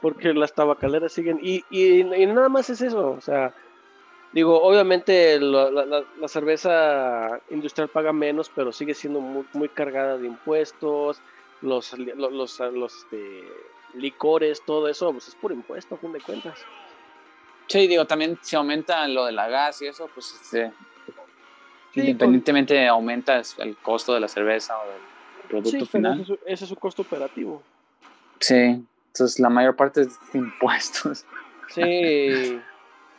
Porque 0.00 0.34
las 0.34 0.52
tabacaleras 0.54 1.12
siguen. 1.12 1.38
Y, 1.40 1.64
y, 1.70 2.00
y 2.00 2.26
nada 2.26 2.48
más 2.48 2.68
es 2.68 2.80
eso. 2.80 3.12
O 3.12 3.20
sea, 3.20 3.54
digo, 4.32 4.62
obviamente 4.62 5.38
la, 5.40 5.70
la- 5.70 6.28
cerveza 6.28 7.40
industrial 7.50 7.88
paga 7.90 8.12
menos, 8.12 8.50
pero 8.54 8.72
sigue 8.72 8.94
siendo 8.94 9.20
muy, 9.20 9.44
muy 9.52 9.68
cargada 9.68 10.16
de 10.18 10.26
impuestos. 10.26 11.20
Los, 11.60 11.96
li- 11.98 12.12
lo- 12.16 12.30
los, 12.30 12.58
los, 12.58 12.94
este, 12.96 13.44
licores, 13.94 14.62
todo 14.66 14.88
eso, 14.88 15.12
pues 15.12 15.28
es 15.28 15.34
puro 15.36 15.54
impuesto, 15.54 15.94
a 15.94 15.98
fin 15.98 16.12
de 16.12 16.20
cuentas. 16.20 16.58
Sí, 17.68 17.86
digo, 17.86 18.06
también 18.06 18.38
si 18.42 18.56
aumenta 18.56 19.06
lo 19.06 19.26
de 19.26 19.32
la 19.32 19.48
gas 19.48 19.80
y 19.82 19.86
eso, 19.86 20.08
pues 20.14 20.32
este, 20.42 20.72
Sí, 21.92 22.00
independientemente 22.00 22.88
aumenta 22.88 23.40
el 23.58 23.76
costo 23.76 24.14
de 24.14 24.20
la 24.20 24.28
cerveza 24.28 24.74
o 24.78 24.88
del 24.90 25.48
producto 25.48 25.70
Sí, 25.70 25.76
pero 25.92 26.08
final. 26.08 26.20
ese, 26.20 26.32
es- 26.32 26.40
ese 26.46 26.64
es 26.64 26.68
su 26.70 26.76
costo 26.76 27.02
operativo. 27.02 27.62
Sí, 28.40 28.54
entonces 29.06 29.38
la 29.38 29.50
mayor 29.50 29.76
parte 29.76 30.00
es 30.00 30.18
de 30.32 30.38
impuestos. 30.38 31.24
Sí. 31.68 32.58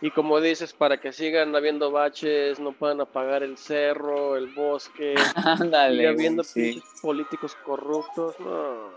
Y 0.03 0.11
como 0.11 0.41
dices, 0.41 0.73
para 0.73 0.99
que 0.99 1.13
sigan 1.13 1.55
habiendo 1.55 1.89
baches, 1.89 2.59
no 2.59 2.73
puedan 2.73 2.99
apagar 2.99 3.41
el 3.41 3.57
cerro, 3.57 4.35
el 4.35 4.53
bosque. 4.53 5.15
Ándale. 5.45 6.09
habiendo 6.09 6.43
sí. 6.43 6.83
políticos 7.01 7.55
corruptos, 7.63 8.37
no. 8.41 8.89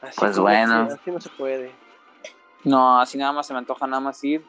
Así 0.00 0.20
Pues 0.20 0.38
bueno. 0.38 0.82
así 0.82 1.10
no 1.10 1.20
se 1.20 1.28
puede. 1.30 1.72
No, 2.62 3.00
así 3.00 3.18
nada 3.18 3.32
más 3.32 3.48
se 3.48 3.52
me 3.52 3.58
antoja 3.58 3.84
nada 3.88 3.98
más 3.98 4.22
ir 4.22 4.44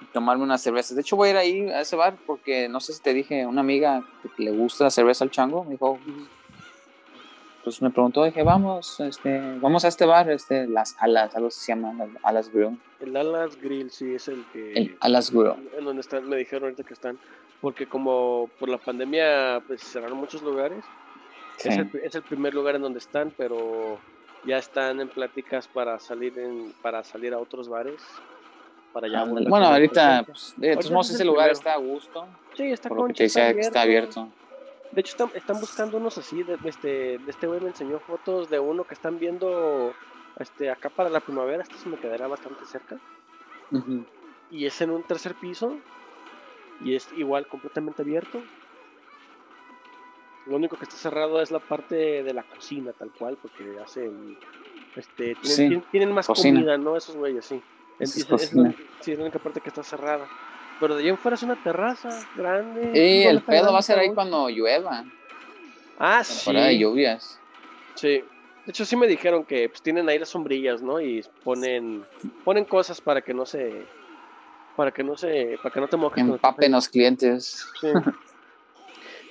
y 0.00 0.04
tomarme 0.12 0.44
unas 0.44 0.62
cervezas. 0.62 0.94
De 0.94 1.00
hecho, 1.00 1.16
voy 1.16 1.30
a 1.30 1.32
ir 1.32 1.36
ahí 1.36 1.70
a 1.70 1.80
ese 1.80 1.96
bar 1.96 2.16
porque 2.24 2.68
no 2.68 2.78
sé 2.78 2.92
si 2.92 3.02
te 3.02 3.14
dije, 3.14 3.44
una 3.46 3.62
amiga 3.62 4.04
que 4.36 4.44
le 4.44 4.52
gusta 4.52 4.84
la 4.84 4.90
cerveza 4.90 5.24
al 5.24 5.32
chango, 5.32 5.64
me 5.64 5.72
dijo, 5.72 5.98
pues 7.64 7.80
me 7.80 7.90
preguntó, 7.90 8.22
dije, 8.24 8.42
vamos, 8.42 9.00
este, 9.00 9.58
vamos 9.58 9.84
a 9.84 9.88
este 9.88 10.04
bar, 10.04 10.30
este, 10.30 10.66
las 10.66 10.94
alas, 11.00 11.34
algo 11.34 11.50
se 11.50 11.72
llama, 11.72 11.94
las 11.94 12.10
alas 12.22 12.52
grill. 12.52 12.78
El 13.00 13.16
Alas 13.16 13.60
Grill 13.60 13.90
sí 13.90 14.14
es 14.14 14.28
el 14.28 14.44
que. 14.52 14.72
El 14.72 14.96
alas 15.00 15.30
grill. 15.30 15.54
En 15.76 15.84
donde 15.84 16.00
están, 16.00 16.28
me 16.28 16.36
dijeron 16.36 16.64
ahorita 16.64 16.84
que 16.84 16.94
están. 16.94 17.18
Porque 17.60 17.86
como 17.86 18.50
por 18.58 18.68
la 18.68 18.78
pandemia 18.78 19.62
pues 19.66 19.82
cerraron 19.82 20.18
muchos 20.18 20.42
lugares. 20.42 20.84
Sí. 21.58 21.68
Es, 21.70 21.78
el, 21.78 21.90
es 22.02 22.14
el 22.14 22.22
primer 22.22 22.54
lugar 22.54 22.76
en 22.76 22.82
donde 22.82 22.98
están, 22.98 23.32
pero 23.36 23.98
ya 24.44 24.58
están 24.58 25.00
en 25.00 25.08
pláticas 25.08 25.66
para 25.68 25.98
salir 25.98 26.38
en, 26.38 26.72
para 26.82 27.02
salir 27.04 27.32
a 27.32 27.38
otros 27.38 27.68
bares. 27.68 28.00
Para 28.92 29.06
Ándale. 29.06 29.30
volver 29.30 29.48
Bueno, 29.48 29.66
ahorita, 29.66 30.24
pues, 30.26 30.54
de 30.56 30.76
todos 30.76 30.90
modos, 30.90 31.10
ese 31.10 31.24
lugar 31.24 31.50
primero. 31.50 31.58
está 31.58 31.72
a 31.74 31.78
gusto, 31.78 32.26
Sí, 32.56 32.64
está 32.64 32.88
por 32.88 32.98
lo 32.98 33.04
que 33.04 33.08
concha, 33.08 33.16
te 33.18 33.24
decía 33.24 33.54
que 33.54 33.60
está 33.60 33.82
abierto. 33.82 34.28
De 34.94 35.00
hecho, 35.00 35.12
están, 35.12 35.30
están 35.34 35.60
buscando 35.60 35.96
unos 35.96 36.16
así. 36.18 36.42
De, 36.42 36.56
de 36.56 36.68
este, 36.68 37.18
de 37.18 37.30
este 37.30 37.46
güey 37.46 37.60
me 37.60 37.68
enseñó 37.68 37.98
fotos 38.00 38.48
de 38.50 38.58
uno 38.60 38.84
que 38.84 38.94
están 38.94 39.18
viendo 39.18 39.92
este, 40.38 40.70
acá 40.70 40.88
para 40.90 41.10
la 41.10 41.20
primavera. 41.20 41.62
Este 41.62 41.76
se 41.76 41.88
me 41.88 41.98
quedará 41.98 42.26
bastante 42.28 42.64
cerca. 42.66 42.98
Y 44.50 44.66
es 44.66 44.80
en 44.80 44.90
un 44.90 45.02
tercer 45.02 45.34
piso. 45.34 45.76
Y 46.84 46.94
es 46.94 47.08
igual 47.16 47.46
completamente 47.46 48.02
abierto. 48.02 48.42
Lo 50.46 50.56
único 50.56 50.76
que 50.76 50.84
está 50.84 50.96
cerrado 50.96 51.40
es 51.40 51.50
la 51.50 51.58
parte 51.60 52.22
de 52.22 52.34
la 52.34 52.42
cocina, 52.42 52.92
tal 52.92 53.10
cual, 53.12 53.38
porque 53.40 53.78
hacen. 53.82 54.38
Este, 54.94 55.34
tienen, 55.36 55.80
Sí, 55.80 55.86
tienen 55.90 56.12
más 56.12 56.26
cocina. 56.26 56.60
comida, 56.60 56.78
¿no? 56.78 56.96
Esos 56.96 57.16
güeyes, 57.16 57.44
sí. 57.46 57.60
Es 57.98 58.10
Es- 58.10 58.16
es 58.18 58.26
cocina. 58.26 58.68
la- 58.68 58.74
sí, 59.00 59.12
es 59.12 59.18
la 59.18 59.24
única 59.24 59.38
parte 59.38 59.60
que 59.60 59.68
está 59.70 59.82
cerrada. 59.82 60.26
Pero 60.80 60.96
de 60.96 61.04
allá 61.04 61.16
fuera 61.16 61.34
es 61.36 61.42
una 61.42 61.56
terraza 61.62 62.08
grande. 62.36 62.90
Y 62.94 63.24
Bueno, 63.24 63.38
el 63.38 63.42
pedo 63.42 63.72
va 63.72 63.78
a 63.78 63.82
ser 63.82 63.98
ahí 63.98 64.12
cuando 64.12 64.48
llueva, 64.48 65.04
Ah, 65.98 66.22
sí. 66.24 66.36
temporada 66.38 66.66
de 66.68 66.78
lluvias. 66.78 67.38
Sí. 67.94 68.08
De 68.66 68.70
hecho, 68.70 68.84
sí 68.84 68.96
me 68.96 69.06
dijeron 69.06 69.44
que 69.44 69.68
pues, 69.68 69.82
tienen 69.82 70.08
ahí 70.08 70.18
las 70.18 70.30
sombrillas, 70.30 70.82
¿no? 70.82 71.00
Y 71.00 71.24
ponen 71.44 72.04
ponen 72.44 72.64
cosas 72.64 73.00
para 73.00 73.20
que 73.20 73.34
no 73.34 73.46
se 73.46 73.84
para 74.74 74.90
que 74.90 75.04
no 75.04 75.16
se 75.16 75.58
para 75.62 75.72
que 75.72 75.80
no 75.80 75.86
te 75.88 75.96
estás 75.96 76.18
Empapen 76.18 76.72
los 76.72 76.88
clientes. 76.88 77.66
Sí. 77.80 77.88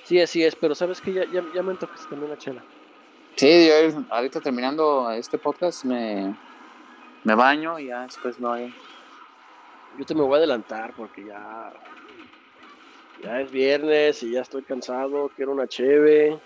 Sí, 0.04 0.20
así 0.20 0.44
es, 0.44 0.54
pero 0.54 0.74
sabes 0.74 1.00
que 1.00 1.14
ya, 1.14 1.24
ya, 1.32 1.42
ya 1.54 1.62
me 1.62 1.70
antojaste 1.72 2.10
también 2.10 2.30
la 2.30 2.36
chela. 2.36 2.62
Sí, 3.36 3.66
yo 3.66 4.04
ahorita 4.10 4.38
terminando 4.42 5.10
este 5.12 5.38
podcast 5.38 5.82
me, 5.86 6.36
me 7.24 7.34
baño 7.34 7.78
y 7.78 7.86
ya 7.86 8.02
después 8.02 8.38
no 8.38 8.52
hay. 8.52 8.72
Yo 9.98 10.04
te 10.04 10.14
me 10.14 10.22
voy 10.22 10.34
a 10.34 10.38
adelantar 10.38 10.92
porque 10.96 11.24
ya 11.24 11.72
ya 13.22 13.40
es 13.40 13.50
viernes 13.50 14.22
y 14.22 14.32
ya 14.32 14.42
estoy 14.42 14.62
cansado, 14.62 15.30
quiero 15.34 15.52
una 15.52 15.66
cheve. 15.66 16.38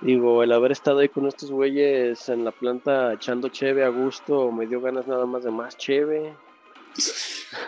Digo, 0.00 0.42
el 0.42 0.52
haber 0.52 0.72
estado 0.72 1.00
ahí 1.00 1.10
con 1.10 1.26
estos 1.26 1.50
güeyes 1.50 2.28
en 2.30 2.44
la 2.44 2.52
planta 2.52 3.12
echando 3.12 3.48
cheve 3.48 3.84
a 3.84 3.88
gusto 3.88 4.50
me 4.50 4.66
dio 4.66 4.80
ganas 4.80 5.06
nada 5.06 5.26
más 5.26 5.44
de 5.44 5.50
más 5.50 5.76
cheve. 5.76 6.34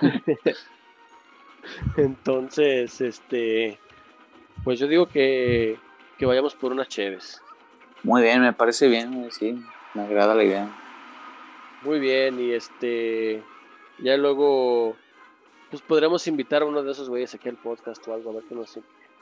Entonces, 1.96 3.00
este, 3.00 3.78
pues 4.64 4.78
yo 4.78 4.86
digo 4.86 5.06
que, 5.06 5.78
que 6.18 6.26
vayamos 6.26 6.54
por 6.54 6.72
unas 6.72 6.88
cheves. 6.88 7.42
Muy 8.02 8.22
bien, 8.22 8.40
me 8.40 8.52
parece 8.52 8.88
bien, 8.88 9.28
sí, 9.30 9.62
me 9.94 10.02
agrada 10.02 10.34
la 10.34 10.44
idea. 10.44 10.68
Muy 11.82 12.00
bien, 12.00 12.40
y 12.40 12.52
este, 12.52 13.42
ya 14.02 14.16
luego, 14.16 14.96
pues 15.70 15.82
podremos 15.82 16.26
invitar 16.26 16.62
a 16.62 16.66
uno 16.66 16.82
de 16.82 16.92
esos 16.92 17.08
güeyes 17.08 17.34
aquí 17.34 17.48
al 17.48 17.56
podcast 17.56 18.06
o 18.08 18.14
algo, 18.14 18.30
a 18.30 18.34
ver 18.34 18.44
que 18.44 18.54
nos, 18.54 18.78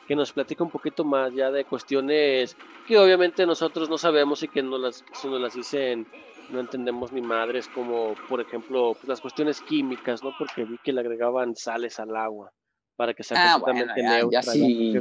que 0.08 0.16
nos 0.16 0.32
platique 0.32 0.62
un 0.62 0.70
poquito 0.70 1.04
más 1.04 1.32
ya 1.32 1.50
de 1.50 1.64
cuestiones 1.64 2.56
que 2.86 2.98
obviamente 2.98 3.46
nosotros 3.46 3.88
no 3.88 3.98
sabemos 3.98 4.42
y 4.42 4.48
que 4.48 4.62
no 4.62 4.78
las, 4.78 5.04
si 5.12 5.28
nos 5.28 5.40
las 5.40 5.54
dicen 5.54 6.06
no 6.50 6.58
entendemos 6.58 7.12
ni 7.12 7.20
madres, 7.20 7.68
como 7.68 8.14
por 8.28 8.40
ejemplo 8.40 8.94
pues, 8.94 9.06
las 9.06 9.20
cuestiones 9.20 9.60
químicas, 9.60 10.24
¿no? 10.24 10.32
Porque 10.36 10.64
vi 10.64 10.78
que 10.82 10.92
le 10.92 11.00
agregaban 11.00 11.54
sales 11.54 12.00
al 12.00 12.16
agua 12.16 12.50
para 12.96 13.14
que 13.14 13.22
sea 13.22 13.36
Ah, 13.38 13.52
completamente 13.60 14.02
bueno, 14.02 14.10
ya- 14.10 14.18
neutra. 14.18 14.40
ya 14.42 14.50
así. 14.50 14.92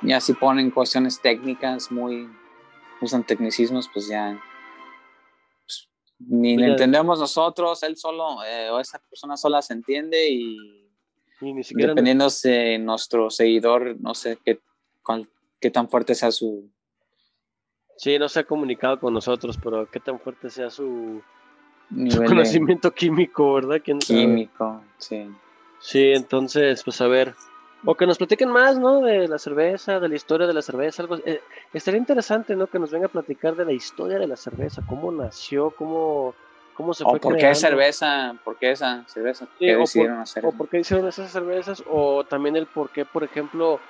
Ya 0.00 0.20
si 0.20 0.32
ponen 0.32 0.70
cuestiones 0.70 1.20
técnicas 1.20 1.92
muy, 1.92 2.28
usan 3.02 3.24
tecnicismos, 3.24 3.88
pues 3.92 4.08
ya 4.08 4.40
ni 6.18 6.56
le 6.56 6.66
entendemos 6.66 7.18
nosotros, 7.18 7.82
él 7.82 7.96
solo 7.96 8.42
eh, 8.44 8.70
o 8.70 8.78
esa 8.80 8.98
persona 8.98 9.36
sola 9.36 9.60
se 9.62 9.72
entiende 9.74 10.28
y 10.30 10.88
Y 11.40 11.52
ni 11.52 11.62
siquiera 11.64 11.90
dependiendo 11.92 12.28
de 12.42 12.78
nuestro 12.78 13.30
seguidor, 13.30 13.96
no 14.00 14.14
sé 14.14 14.38
qué, 14.44 14.60
cuál- 15.02 15.28
qué 15.60 15.70
tan 15.70 15.88
fuerte 15.88 16.14
sea 16.14 16.30
su... 16.30 16.70
Sí, 17.96 18.18
no 18.18 18.28
se 18.28 18.40
ha 18.40 18.44
comunicado 18.44 18.98
con 18.98 19.14
nosotros, 19.14 19.58
pero 19.62 19.88
qué 19.90 20.00
tan 20.00 20.18
fuerte 20.18 20.50
sea 20.50 20.68
su, 20.70 21.22
su 21.88 21.94
nivel 21.94 22.20
de 22.20 22.26
conocimiento 22.26 22.92
químico, 22.92 23.54
¿verdad? 23.54 23.80
¿Quién 23.84 24.00
sabe? 24.00 24.20
químico, 24.20 24.82
sí. 24.98 25.28
Sí, 25.80 26.12
entonces, 26.12 26.82
pues 26.82 27.00
a 27.00 27.06
ver. 27.08 27.34
O 27.86 27.94
que 27.96 28.06
nos 28.06 28.18
platiquen 28.18 28.50
más, 28.50 28.78
¿no? 28.78 29.00
De 29.00 29.28
la 29.28 29.38
cerveza, 29.38 30.00
de 30.00 30.08
la 30.08 30.14
historia 30.16 30.46
de 30.46 30.54
la 30.54 30.62
cerveza, 30.62 31.02
algo. 31.02 31.16
eh, 31.18 31.40
estaría 31.72 31.98
interesante, 31.98 32.56
¿no? 32.56 32.66
Que 32.68 32.78
nos 32.78 32.90
venga 32.90 33.06
a 33.06 33.10
platicar 33.10 33.56
de 33.56 33.64
la 33.66 33.72
historia 33.72 34.18
de 34.18 34.26
la 34.26 34.36
cerveza, 34.36 34.82
cómo 34.86 35.12
nació, 35.12 35.72
cómo, 35.72 36.34
cómo 36.72 36.94
se 36.94 37.04
O 37.04 37.10
fue 37.10 37.20
por 37.20 37.32
qué 37.32 37.38
creando. 37.38 37.58
cerveza, 37.60 38.34
por 38.42 38.56
qué 38.58 38.70
esa 38.70 39.04
cerveza, 39.06 39.46
Sí, 39.58 39.66
qué 39.66 39.74
o 39.74 39.78
por- 39.78 39.80
decidieron 39.80 40.20
hacer. 40.20 40.44
o 40.46 40.52
por 40.56 40.68
qué 40.70 40.78
hicieron 40.80 41.06
esas 41.08 41.30
cervezas, 41.30 41.82
o 41.86 42.24
también 42.24 42.56
el 42.56 42.68
por 42.68 42.90
qué, 42.90 43.04
por 43.04 43.22
ejemplo, 43.24 43.82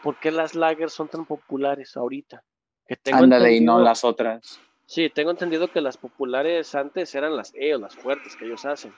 por 0.00 0.18
qué 0.18 0.30
las 0.30 0.54
lagers 0.54 0.94
son 0.94 1.08
tan 1.08 1.26
populares 1.26 1.94
ahorita. 1.96 2.42
Que 2.86 2.96
tengo 2.96 3.18
Ándale 3.18 3.52
y 3.54 3.60
no 3.60 3.78
las 3.80 4.02
otras. 4.04 4.60
Sí, 4.86 5.10
tengo 5.10 5.30
entendido 5.30 5.68
que 5.68 5.80
las 5.80 5.96
populares 5.98 6.74
antes 6.74 7.14
eran 7.14 7.36
las 7.36 7.52
E 7.54 7.74
o 7.74 7.78
las 7.78 7.96
fuertes 7.96 8.34
que 8.36 8.46
ellos 8.46 8.64
hacen. 8.64 8.94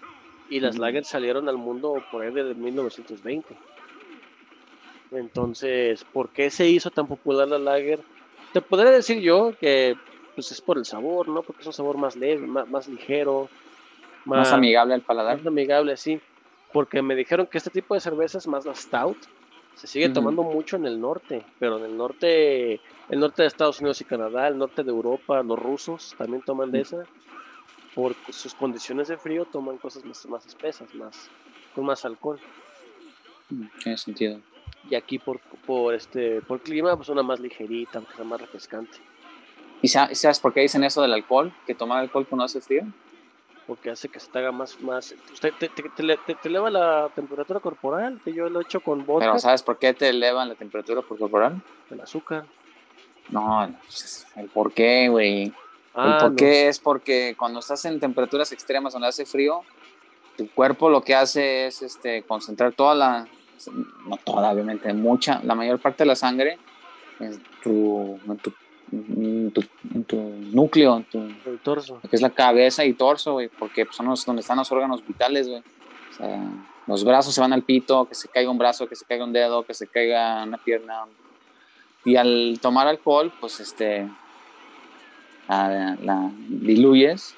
Y 0.48 0.60
las 0.60 0.76
Ujú. 0.76 0.82
lagers 0.82 1.08
salieron 1.08 1.48
al 1.48 1.58
mundo 1.58 2.06
por 2.10 2.22
ahí 2.22 2.32
de 2.32 2.54
1920. 2.54 3.58
Entonces, 5.16 6.04
¿por 6.12 6.30
qué 6.30 6.50
se 6.50 6.68
hizo 6.68 6.90
tan 6.90 7.06
popular 7.06 7.48
la 7.48 7.58
lager? 7.58 8.00
Te 8.52 8.60
podría 8.60 8.90
decir 8.90 9.20
yo 9.20 9.52
que 9.58 9.96
pues 10.34 10.50
es 10.52 10.60
por 10.60 10.78
el 10.78 10.84
sabor, 10.84 11.28
¿no? 11.28 11.42
Porque 11.42 11.62
es 11.62 11.66
un 11.66 11.72
sabor 11.72 11.96
más 11.96 12.16
leve, 12.16 12.46
más, 12.46 12.68
más 12.68 12.88
ligero, 12.88 13.48
Más 14.24 14.52
amigable 14.52 14.94
al 14.94 15.02
paladar. 15.02 15.38
más 15.38 15.46
amigable, 15.46 15.96
sí. 15.96 16.20
Porque 16.72 17.02
me 17.02 17.14
dijeron 17.14 17.46
que 17.46 17.58
este 17.58 17.70
tipo 17.70 17.94
de 17.94 18.00
cervezas, 18.00 18.46
más 18.48 18.64
la 18.64 18.74
stout, 18.74 19.16
se 19.74 19.86
sigue 19.86 20.08
tomando 20.08 20.42
mucho 20.42 20.76
en 20.76 20.86
el 20.86 21.00
norte, 21.00 21.44
pero 21.58 21.78
en 21.78 21.84
el 21.84 21.96
norte, 21.96 22.80
el 23.08 23.20
norte 23.20 23.42
de 23.42 23.48
Estados 23.48 23.80
Unidos 23.80 24.00
y 24.00 24.04
Canadá, 24.04 24.48
el 24.48 24.58
norte 24.58 24.82
de 24.82 24.90
Europa, 24.90 25.42
los 25.42 25.58
rusos 25.58 26.14
también 26.18 26.42
toman 26.42 26.70
de 26.72 26.80
esa. 26.80 27.04
Por 27.94 28.14
sus 28.30 28.54
condiciones 28.54 29.06
de 29.08 29.16
frío 29.16 29.44
toman 29.44 29.78
cosas 29.78 30.04
más, 30.04 30.26
más 30.26 30.46
espesas, 30.46 30.92
más 30.94 31.30
con 31.74 31.84
más 31.84 32.04
alcohol. 32.04 32.40
Mm, 33.50 33.66
Tiene 33.82 33.98
sentido. 33.98 34.40
Y 34.90 34.94
aquí 34.94 35.18
por, 35.18 35.40
por 35.66 35.94
este 35.94 36.40
por 36.42 36.60
clima, 36.60 36.96
pues 36.96 37.08
una 37.08 37.22
más 37.22 37.40
ligerita, 37.40 38.02
sea 38.14 38.24
más 38.24 38.40
refrescante, 38.40 38.98
¿Y 39.82 39.88
sa- 39.88 40.14
sabes 40.14 40.40
por 40.40 40.52
qué 40.54 40.60
dicen 40.60 40.82
eso 40.84 41.02
del 41.02 41.12
alcohol? 41.12 41.52
Que 41.66 41.74
tomar 41.74 41.98
alcohol 41.98 42.26
cuando 42.26 42.44
hace 42.44 42.60
frío. 42.60 42.84
porque 43.66 43.90
hace 43.90 44.08
que 44.08 44.20
se 44.20 44.30
te 44.30 44.38
haga 44.38 44.52
más, 44.52 44.78
más, 44.80 45.14
usted 45.32 45.52
te, 45.58 45.68
te, 45.70 45.82
te, 45.88 46.16
te- 46.26 46.34
te 46.34 46.48
eleva 46.48 46.70
la 46.70 47.10
temperatura 47.14 47.60
corporal, 47.60 48.20
que 48.24 48.32
yo 48.34 48.48
lo 48.50 48.60
he 48.60 48.62
hecho 48.62 48.80
con 48.80 49.04
vodka, 49.06 49.26
Pero 49.26 49.38
¿sabes 49.38 49.62
por 49.62 49.78
qué 49.78 49.94
te 49.94 50.08
elevan 50.10 50.48
la 50.50 50.54
temperatura 50.54 51.00
por 51.02 51.18
corporal? 51.18 51.62
el 51.90 52.00
azúcar. 52.00 52.44
No, 53.30 53.66
no, 53.66 53.78
el 54.36 54.48
por 54.50 54.72
qué, 54.72 55.08
güey. 55.08 55.52
Ah, 55.94 56.08
el 56.08 56.16
por 56.18 56.30
no. 56.32 56.36
qué 56.36 56.68
es 56.68 56.78
porque 56.78 57.34
cuando 57.38 57.60
estás 57.60 57.84
en 57.86 57.98
temperaturas 58.00 58.52
extremas 58.52 58.92
donde 58.92 59.08
hace 59.08 59.24
frío, 59.24 59.62
tu 60.36 60.46
cuerpo 60.50 60.90
lo 60.90 61.00
que 61.02 61.14
hace 61.14 61.66
es 61.68 61.80
este, 61.80 62.22
concentrar 62.24 62.72
toda 62.74 62.94
la, 62.94 63.28
no 63.72 64.16
toda, 64.18 64.50
obviamente, 64.52 64.92
mucha, 64.92 65.40
la 65.42 65.54
mayor 65.54 65.78
parte 65.80 66.04
de 66.04 66.08
la 66.08 66.16
sangre 66.16 66.58
en 67.20 67.42
tu, 67.62 68.18
en 68.26 68.36
tu, 68.38 68.52
en 68.92 69.50
tu, 69.52 69.64
en 69.94 70.04
tu 70.04 70.16
núcleo, 70.52 70.96
en 70.98 71.04
tu, 71.04 71.18
El 71.50 71.58
torso. 71.62 72.00
lo 72.02 72.08
que 72.08 72.16
es 72.16 72.22
la 72.22 72.30
cabeza 72.30 72.84
y 72.84 72.92
torso, 72.94 73.32
güey, 73.32 73.48
porque 73.48 73.84
pues, 73.86 73.96
son 73.96 74.06
los, 74.06 74.24
donde 74.24 74.40
están 74.40 74.56
los 74.58 74.70
órganos 74.72 75.06
vitales, 75.06 75.48
güey. 75.48 75.62
O 76.12 76.16
sea, 76.16 76.42
los 76.86 77.04
brazos 77.04 77.34
se 77.34 77.40
van 77.40 77.52
al 77.52 77.62
pito, 77.62 78.06
que 78.06 78.14
se 78.14 78.28
caiga 78.28 78.50
un 78.50 78.58
brazo, 78.58 78.86
que 78.88 78.94
se 78.96 79.04
caiga 79.04 79.24
un 79.24 79.32
dedo, 79.32 79.64
que 79.64 79.74
se 79.74 79.86
caiga 79.86 80.42
una 80.44 80.58
pierna. 80.58 81.04
Y 82.04 82.16
al 82.16 82.58
tomar 82.60 82.86
alcohol, 82.86 83.32
pues 83.40 83.58
este, 83.60 84.06
la, 85.48 85.96
la 86.02 86.30
diluyes, 86.48 87.34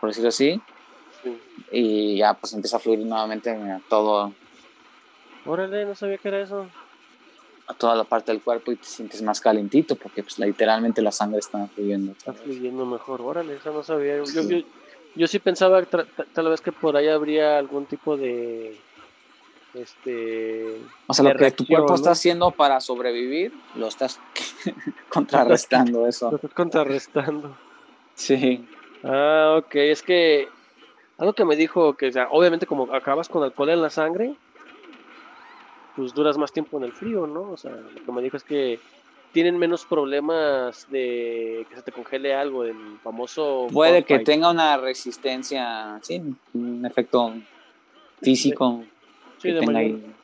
por 0.00 0.10
decirlo 0.10 0.28
así, 0.30 0.60
Sí. 1.22 1.38
y 1.72 2.16
ya 2.18 2.34
pues 2.34 2.52
empieza 2.52 2.76
a 2.76 2.80
fluir 2.80 2.98
nuevamente 2.98 3.56
todo, 3.88 4.32
Órale, 5.46 5.84
no 5.84 5.94
sabía 5.94 6.18
que 6.18 6.28
era 6.28 6.40
eso. 6.40 6.66
a 7.66 7.72
toda 7.72 7.94
la 7.94 8.04
parte 8.04 8.30
del 8.30 8.42
cuerpo 8.42 8.72
y 8.72 8.76
te 8.76 8.84
sientes 8.84 9.22
más 9.22 9.40
calentito, 9.40 9.96
porque 9.96 10.22
pues 10.22 10.38
literalmente 10.38 11.00
la 11.00 11.10
sangre 11.10 11.38
está 11.38 11.66
fluyendo. 11.68 12.12
Está 12.12 12.34
fluyendo 12.34 12.84
mejor. 12.84 13.22
Órale, 13.22 13.54
eso 13.56 13.72
no 13.72 13.82
sabía. 13.82 14.18
Yo, 14.18 14.26
Sí. 14.26 14.48
yo, 14.48 14.66
yo 15.14 15.26
sí 15.26 15.38
pensaba 15.38 15.82
tal 15.84 16.48
vez 16.50 16.60
que 16.60 16.72
por 16.72 16.94
ahí 16.96 17.08
habría 17.08 17.56
algún 17.58 17.86
tipo 17.86 18.16
de. 18.18 18.78
Este. 19.72 20.78
O 21.06 21.14
sea, 21.14 21.24
lo 21.32 21.38
que 21.38 21.50
tu 21.52 21.66
cuerpo 21.66 21.88
¿no? 21.88 21.94
está 21.94 22.10
haciendo 22.12 22.50
para 22.52 22.80
sobrevivir, 22.80 23.52
lo 23.74 23.88
estás 23.88 24.20
contrarrestando 25.08 26.00
Lo 26.02 26.06
eso. 26.06 26.34
estás 26.34 26.52
contrarrestando. 26.52 27.56
Sí. 28.14 28.64
Ah, 29.02 29.56
ok. 29.58 29.74
Es 29.76 30.02
que. 30.02 30.48
Algo 31.16 31.32
que 31.32 31.44
me 31.44 31.56
dijo 31.56 31.94
que, 31.94 32.08
o 32.08 32.12
sea, 32.12 32.28
obviamente, 32.30 32.66
como 32.66 32.92
acabas 32.94 33.28
con 33.28 33.42
alcohol 33.44 33.70
en 33.70 33.80
la 33.82 33.88
sangre, 33.90 34.34
pues 35.96 36.12
duras 36.14 36.36
más 36.38 36.52
tiempo 36.52 36.78
en 36.78 36.84
el 36.84 36.92
frío, 36.92 37.26
¿no? 37.26 37.52
O 37.52 37.56
sea, 37.56 37.70
lo 37.70 38.04
que 38.04 38.12
me 38.12 38.22
dijo 38.22 38.36
es 38.36 38.44
que 38.44 38.80
tienen 39.32 39.58
menos 39.58 39.84
problemas 39.84 40.86
de 40.90 41.66
que 41.68 41.76
se 41.76 41.82
te 41.82 41.92
congele 41.92 42.34
algo, 42.34 42.64
el 42.64 42.98
famoso. 43.02 43.66
Puede 43.72 44.04
que 44.04 44.20
tenga 44.20 44.50
una 44.50 44.76
resistencia, 44.76 45.98
sí, 46.02 46.22
un 46.52 46.84
efecto 46.86 47.34
físico 48.20 48.84
Sí, 49.38 49.48
que 49.48 49.54
de 49.54 49.60
tenga 49.60 49.72
mayor, 49.72 50.00
ahí, 50.00 50.14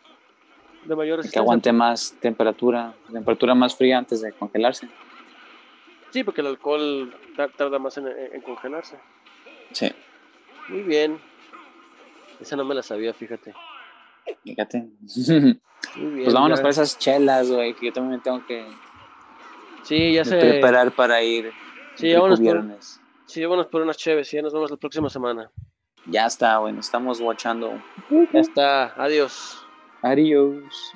de 0.87 0.97
mayor 0.97 1.17
que 1.17 1.17
resistencia. 1.19 1.41
aguante 1.43 1.73
más 1.73 2.15
temperatura, 2.21 2.95
temperatura 3.13 3.55
más 3.55 3.75
fría 3.77 3.99
antes 3.99 4.23
de 4.23 4.33
congelarse. 4.33 4.89
Sí, 6.11 6.25
porque 6.25 6.41
el 6.41 6.47
alcohol 6.49 7.13
ta- 7.37 7.49
tarda 7.49 7.79
más 7.79 7.97
en, 7.99 8.07
en 8.09 8.41
congelarse. 8.43 8.97
Sí, 9.73 9.91
Muy 10.69 10.83
bien. 10.83 11.19
Esa 12.41 12.57
no 12.57 12.65
me 12.65 12.75
la 12.75 12.83
sabía, 12.83 13.13
fíjate. 13.13 13.53
Fíjate. 14.45 14.89
Bien. 15.29 15.61
Pues 16.25 16.35
vámonos 16.35 16.61
por 16.61 16.71
esas 16.71 16.99
chelas, 16.99 17.51
güey, 17.51 17.75
que 17.75 17.87
yo 17.87 17.93
también 17.93 18.21
tengo 18.23 18.45
que 18.47 18.67
Sí, 19.83 20.13
ya 20.13 20.25
se. 20.25 20.39
preparar 20.39 20.93
para 20.93 21.23
ir. 21.23 21.53
Sí, 21.95 22.13
vámonos 22.13 22.41
por, 22.41 22.65
sí, 23.27 23.43
vámonos 23.43 23.67
por 23.67 23.83
unas 23.83 23.97
chéves. 23.97 24.33
y 24.33 24.37
Ya 24.37 24.43
nos 24.43 24.53
vemos 24.53 24.71
la 24.71 24.77
próxima 24.77 25.09
semana. 25.09 25.51
Ya 26.07 26.27
está, 26.27 26.59
bueno, 26.59 26.81
estamos 26.81 27.21
watchando. 27.21 27.73
Ya 28.33 28.41
está. 28.41 28.95
Adiós. 29.03 29.65
Adiós. 30.03 30.93